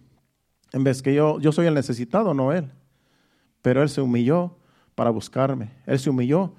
[0.71, 2.69] En vez que yo, yo soy el necesitado, no Él.
[3.61, 4.57] Pero Él se humilló
[4.93, 5.71] para buscarme.
[5.86, 6.53] Él se humilló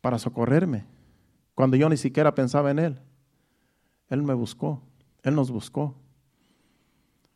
[0.00, 0.84] para socorrerme.
[1.54, 3.00] Cuando yo ni siquiera pensaba en Él.
[4.08, 4.82] Él me buscó.
[5.22, 5.94] Él nos buscó.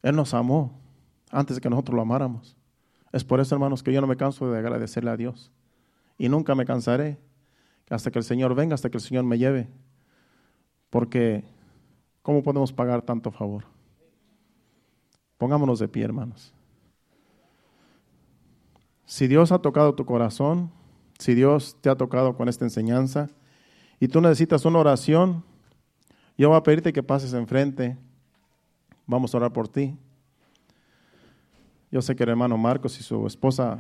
[0.02, 0.80] Él nos amó
[1.30, 2.56] antes de que nosotros lo amáramos.
[3.12, 5.52] Es por eso, hermanos, que yo no me canso de agradecerle a Dios.
[6.18, 7.18] Y nunca me cansaré
[7.90, 9.68] hasta que el Señor venga, hasta que el Señor me lleve.
[10.90, 11.44] Porque,
[12.22, 13.64] ¿cómo podemos pagar tanto favor?
[15.36, 16.54] Pongámonos de pie, hermanos.
[19.04, 20.70] Si Dios ha tocado tu corazón,
[21.18, 23.28] si Dios te ha tocado con esta enseñanza
[24.00, 25.44] y tú necesitas una oración,
[26.42, 27.96] yo voy a pedirte que pases enfrente.
[29.06, 29.96] Vamos a orar por ti.
[31.92, 33.78] Yo sé que el hermano Marcos y su esposa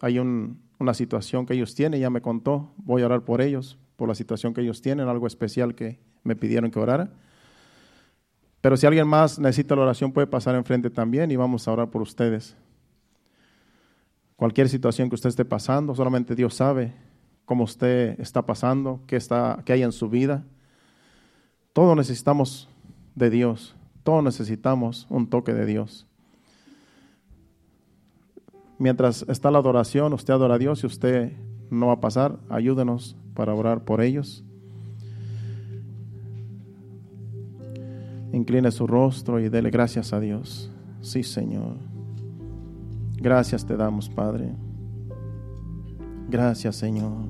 [0.00, 2.70] hay una situación que ellos tienen, ya me contó.
[2.76, 6.36] Voy a orar por ellos, por la situación que ellos tienen, algo especial que me
[6.36, 7.10] pidieron que orara.
[8.60, 11.90] Pero si alguien más necesita la oración, puede pasar enfrente también y vamos a orar
[11.90, 12.56] por ustedes.
[14.36, 16.94] Cualquier situación que usted esté pasando, solamente Dios sabe
[17.44, 20.44] cómo usted está pasando, qué, está, qué hay en su vida.
[21.78, 22.68] Todos necesitamos
[23.14, 26.08] de Dios, todos necesitamos un toque de Dios.
[28.80, 31.34] Mientras está la adoración, usted adora a Dios y usted
[31.70, 34.42] no va a pasar, ayúdenos para orar por ellos.
[38.32, 40.72] Incline su rostro y dele gracias a Dios.
[41.00, 41.76] Sí, Señor.
[43.18, 44.52] Gracias te damos, Padre.
[46.28, 47.26] Gracias, Señor.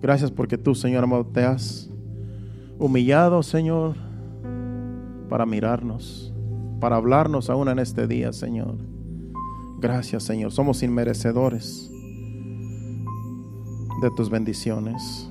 [0.00, 1.90] Gracias porque tú, Señor amado, te has
[2.78, 3.96] humillado, Señor,
[5.28, 6.32] para mirarnos,
[6.80, 8.76] para hablarnos aún en este día, Señor.
[9.80, 10.52] Gracias, Señor.
[10.52, 11.90] Somos inmerecedores
[14.02, 15.30] de tus bendiciones.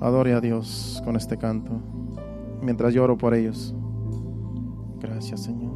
[0.00, 1.80] Adore a Dios con este canto
[2.62, 3.74] mientras lloro por ellos.
[5.00, 5.69] Gracias, Señor.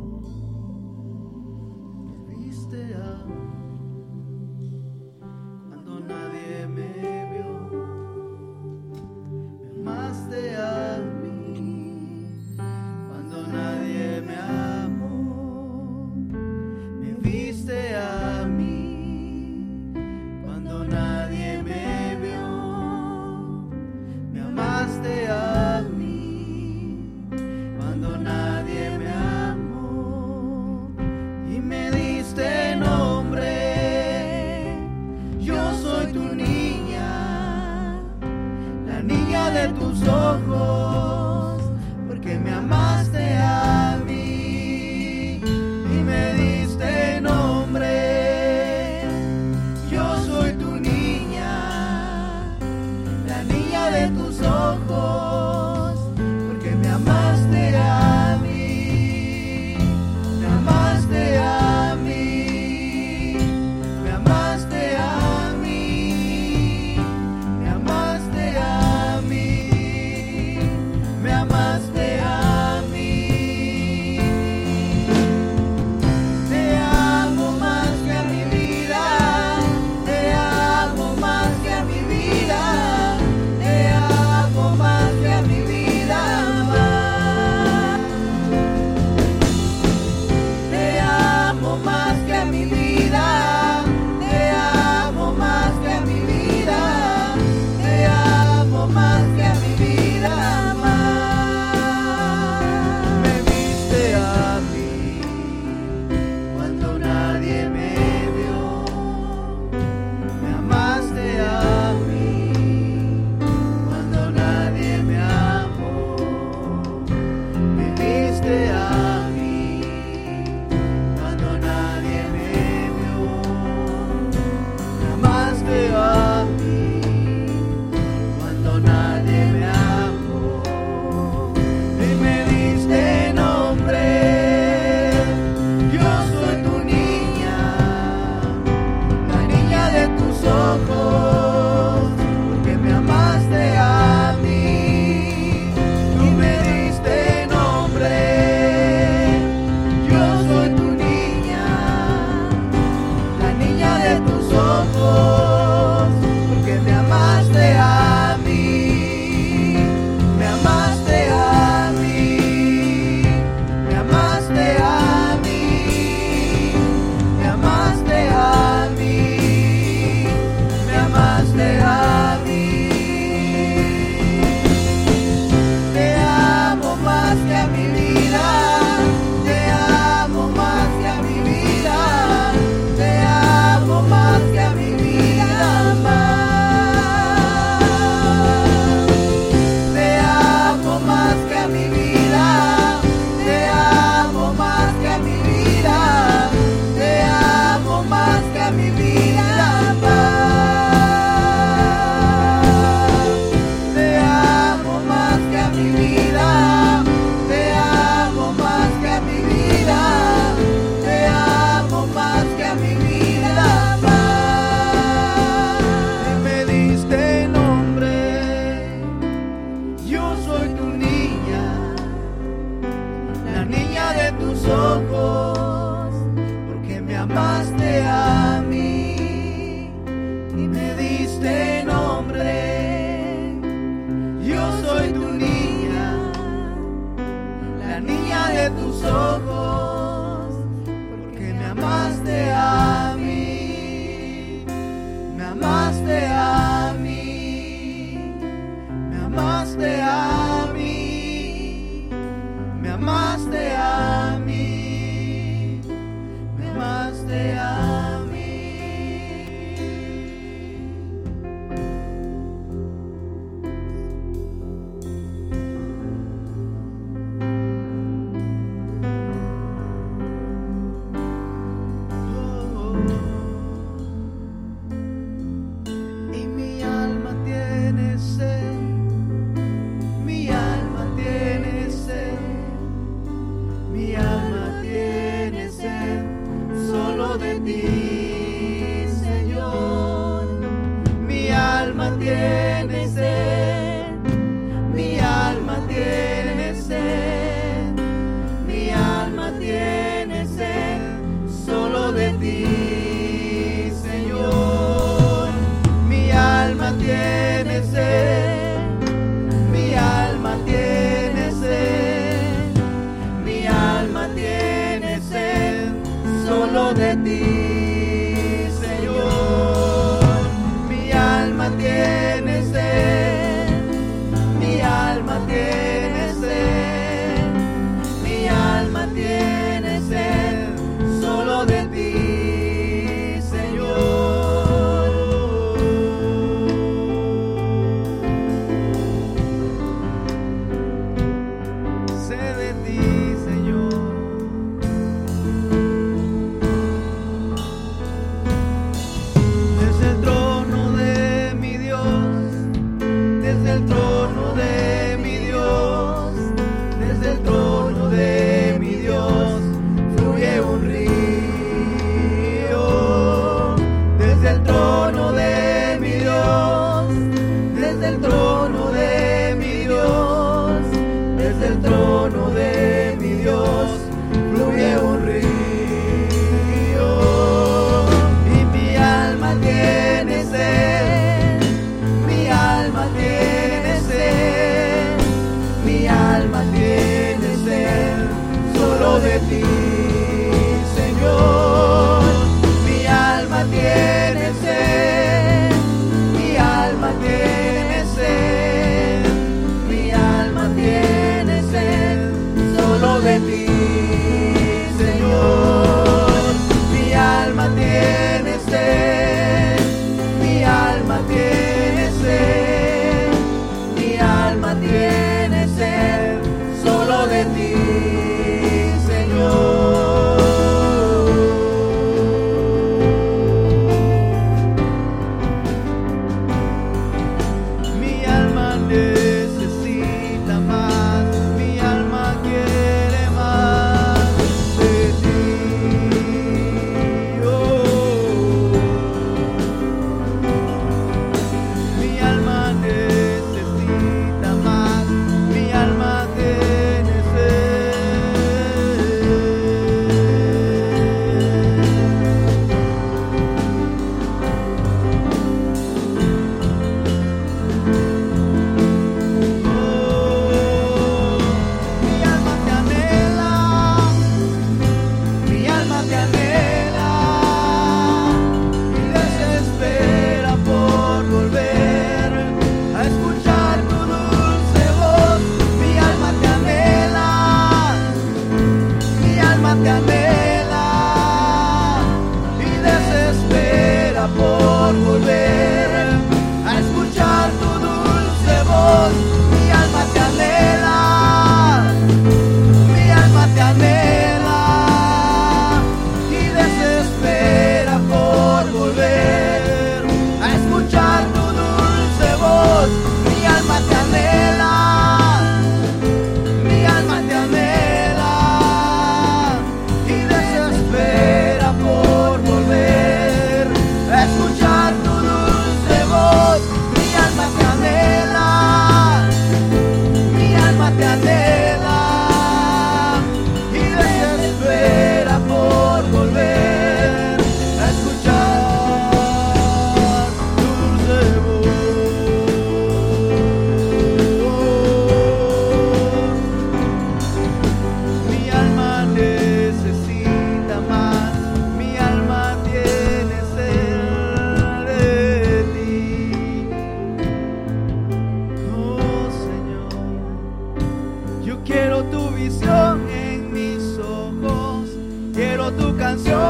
[551.65, 554.91] Quiero tu visión en mis ojos.
[555.33, 556.44] Quiero tu canción.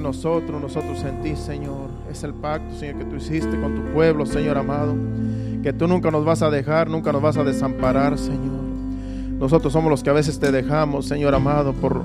[0.00, 1.88] Nosotros, nosotros en ti, Señor.
[2.10, 4.94] Es el pacto, Señor, que tú hiciste con tu pueblo, Señor amado.
[5.62, 8.62] Que tú nunca nos vas a dejar, nunca nos vas a desamparar, Señor.
[9.38, 12.02] Nosotros somos los que a veces te dejamos, Señor amado, por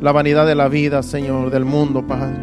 [0.00, 2.36] la vanidad de la vida, Señor, del mundo, Padre.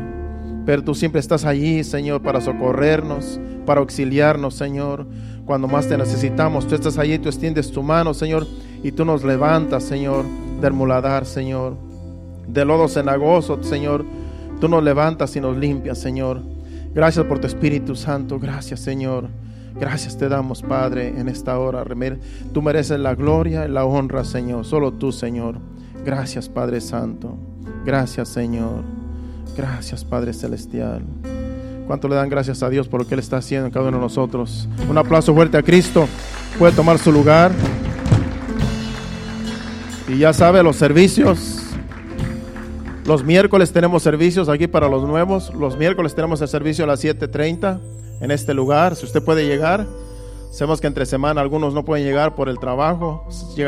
[0.66, 5.08] Pero tú siempre estás allí, Señor, para socorrernos, para auxiliarnos, Señor.
[5.46, 8.46] Cuando más te necesitamos, tú estás allí, tú extiendes tu mano, Señor,
[8.84, 10.26] y tú nos levantas, Señor,
[10.62, 11.76] del muladar, Señor,
[12.48, 14.06] de lodo cenagoso, Señor
[14.62, 16.40] Tú nos levantas y nos limpias, Señor.
[16.94, 18.38] Gracias por tu Espíritu Santo.
[18.38, 19.28] Gracias, Señor.
[19.80, 21.84] Gracias te damos, Padre, en esta hora.
[22.54, 24.64] Tú mereces la gloria y la honra, Señor.
[24.64, 25.58] Solo tú, Señor.
[26.06, 27.36] Gracias, Padre Santo.
[27.84, 28.84] Gracias, Señor.
[29.58, 31.02] Gracias, Padre Celestial.
[31.88, 33.98] ¿Cuánto le dan gracias a Dios por lo que Él está haciendo en cada uno
[33.98, 34.70] de nosotros?
[34.88, 36.08] Un aplauso fuerte a Cristo.
[36.60, 37.52] Puede tomar su lugar.
[40.08, 41.61] Y ya sabe, los servicios
[43.06, 45.54] los miércoles tenemos servicios aquí para los nuevos.
[45.54, 47.80] Los miércoles tenemos el servicio a las 7.30
[48.22, 48.96] en este lugar.
[48.96, 49.88] Si usted puede llegar,
[50.52, 53.28] sabemos que entre semana algunos no pueden llegar por el trabajo,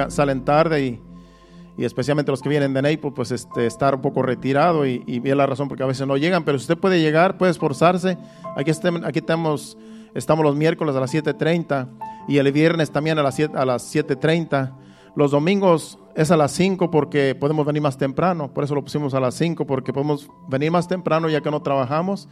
[0.10, 4.86] salen tarde y, especialmente los que vienen de Naples, pues este, estar un poco retirado
[4.86, 6.44] y, y la razón porque a veces no llegan.
[6.46, 8.18] Pero si usted puede llegar, puede esforzarse.
[8.56, 8.72] Aquí,
[9.04, 9.78] aquí estamos,
[10.14, 11.88] estamos los miércoles a las 7.30
[12.28, 14.83] y el viernes también a las, a las 7.30.
[15.16, 19.14] Los domingos es a las 5 porque podemos venir más temprano, por eso lo pusimos
[19.14, 22.28] a las 5 porque podemos venir más temprano ya que no trabajamos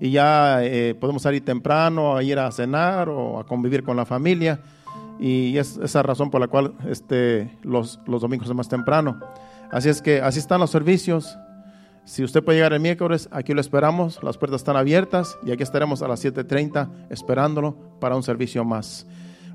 [0.00, 4.04] y ya eh, podemos salir temprano a ir a cenar o a convivir con la
[4.04, 4.60] familia
[5.18, 9.20] y es esa razón por la cual este, los, los domingos es más temprano.
[9.70, 11.36] Así es que así están los servicios.
[12.04, 15.62] Si usted puede llegar el miércoles, aquí lo esperamos, las puertas están abiertas y aquí
[15.62, 19.06] estaremos a las 7.30 esperándolo para un servicio más.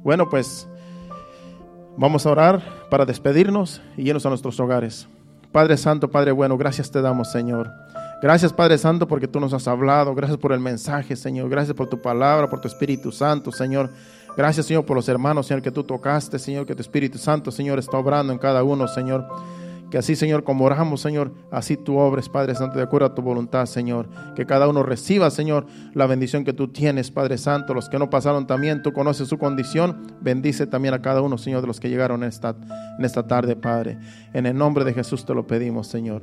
[0.03, 0.67] Bueno, pues...
[1.99, 5.07] Vamos a orar para despedirnos y irnos a nuestros hogares.
[5.51, 7.71] Padre Santo, Padre bueno, gracias te damos, Señor.
[8.21, 10.13] Gracias, Padre Santo, porque tú nos has hablado.
[10.13, 11.49] Gracias por el mensaje, Señor.
[11.49, 13.89] Gracias por tu palabra, por tu Espíritu Santo, Señor.
[14.35, 17.79] Gracias, Señor, por los hermanos, Señor, que tú tocaste, Señor, que tu Espíritu Santo, Señor,
[17.79, 19.27] está obrando en cada uno, Señor.
[19.89, 23.21] Que así, Señor, como oramos, Señor, así tú obres, Padre Santo, de acuerdo a tu
[23.21, 24.09] voluntad, Señor.
[24.35, 27.73] Que cada uno reciba, Señor, la bendición que tú tienes, Padre Santo.
[27.73, 30.13] Los que no pasaron también, tú conoces su condición.
[30.19, 32.55] Bendice también a cada uno, Señor, de los que llegaron en esta,
[32.99, 33.97] en esta tarde, Padre.
[34.33, 36.21] En el nombre de Jesús te lo pedimos, Señor.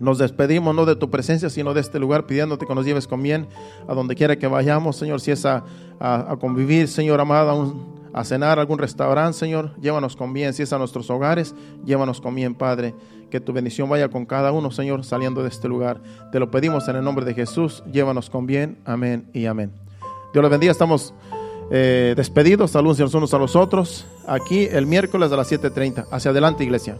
[0.00, 3.22] Nos despedimos no de tu presencia, sino de este lugar, pidiéndote que nos lleves con
[3.22, 3.46] bien
[3.86, 5.20] a donde quiera que vayamos, Señor.
[5.20, 5.64] Si es a,
[6.00, 10.54] a, convivir, Señor amado, a cenar a algún restaurante, Señor, llévanos con bien.
[10.54, 11.54] Si es a nuestros hogares,
[11.84, 12.94] llévanos con bien, Padre.
[13.28, 16.00] Que tu bendición vaya con cada uno, Señor, saliendo de este lugar.
[16.30, 17.82] Te lo pedimos en el nombre de Jesús.
[17.92, 18.78] Llévanos con bien.
[18.84, 19.72] Amén y amén.
[20.32, 20.70] Dios los bendiga.
[20.70, 21.12] Estamos
[21.72, 22.70] eh, despedidos.
[22.70, 24.06] Saludos unos a los otros.
[24.28, 26.06] Aquí el miércoles a las 7.30.
[26.12, 26.96] Hacia adelante, iglesia.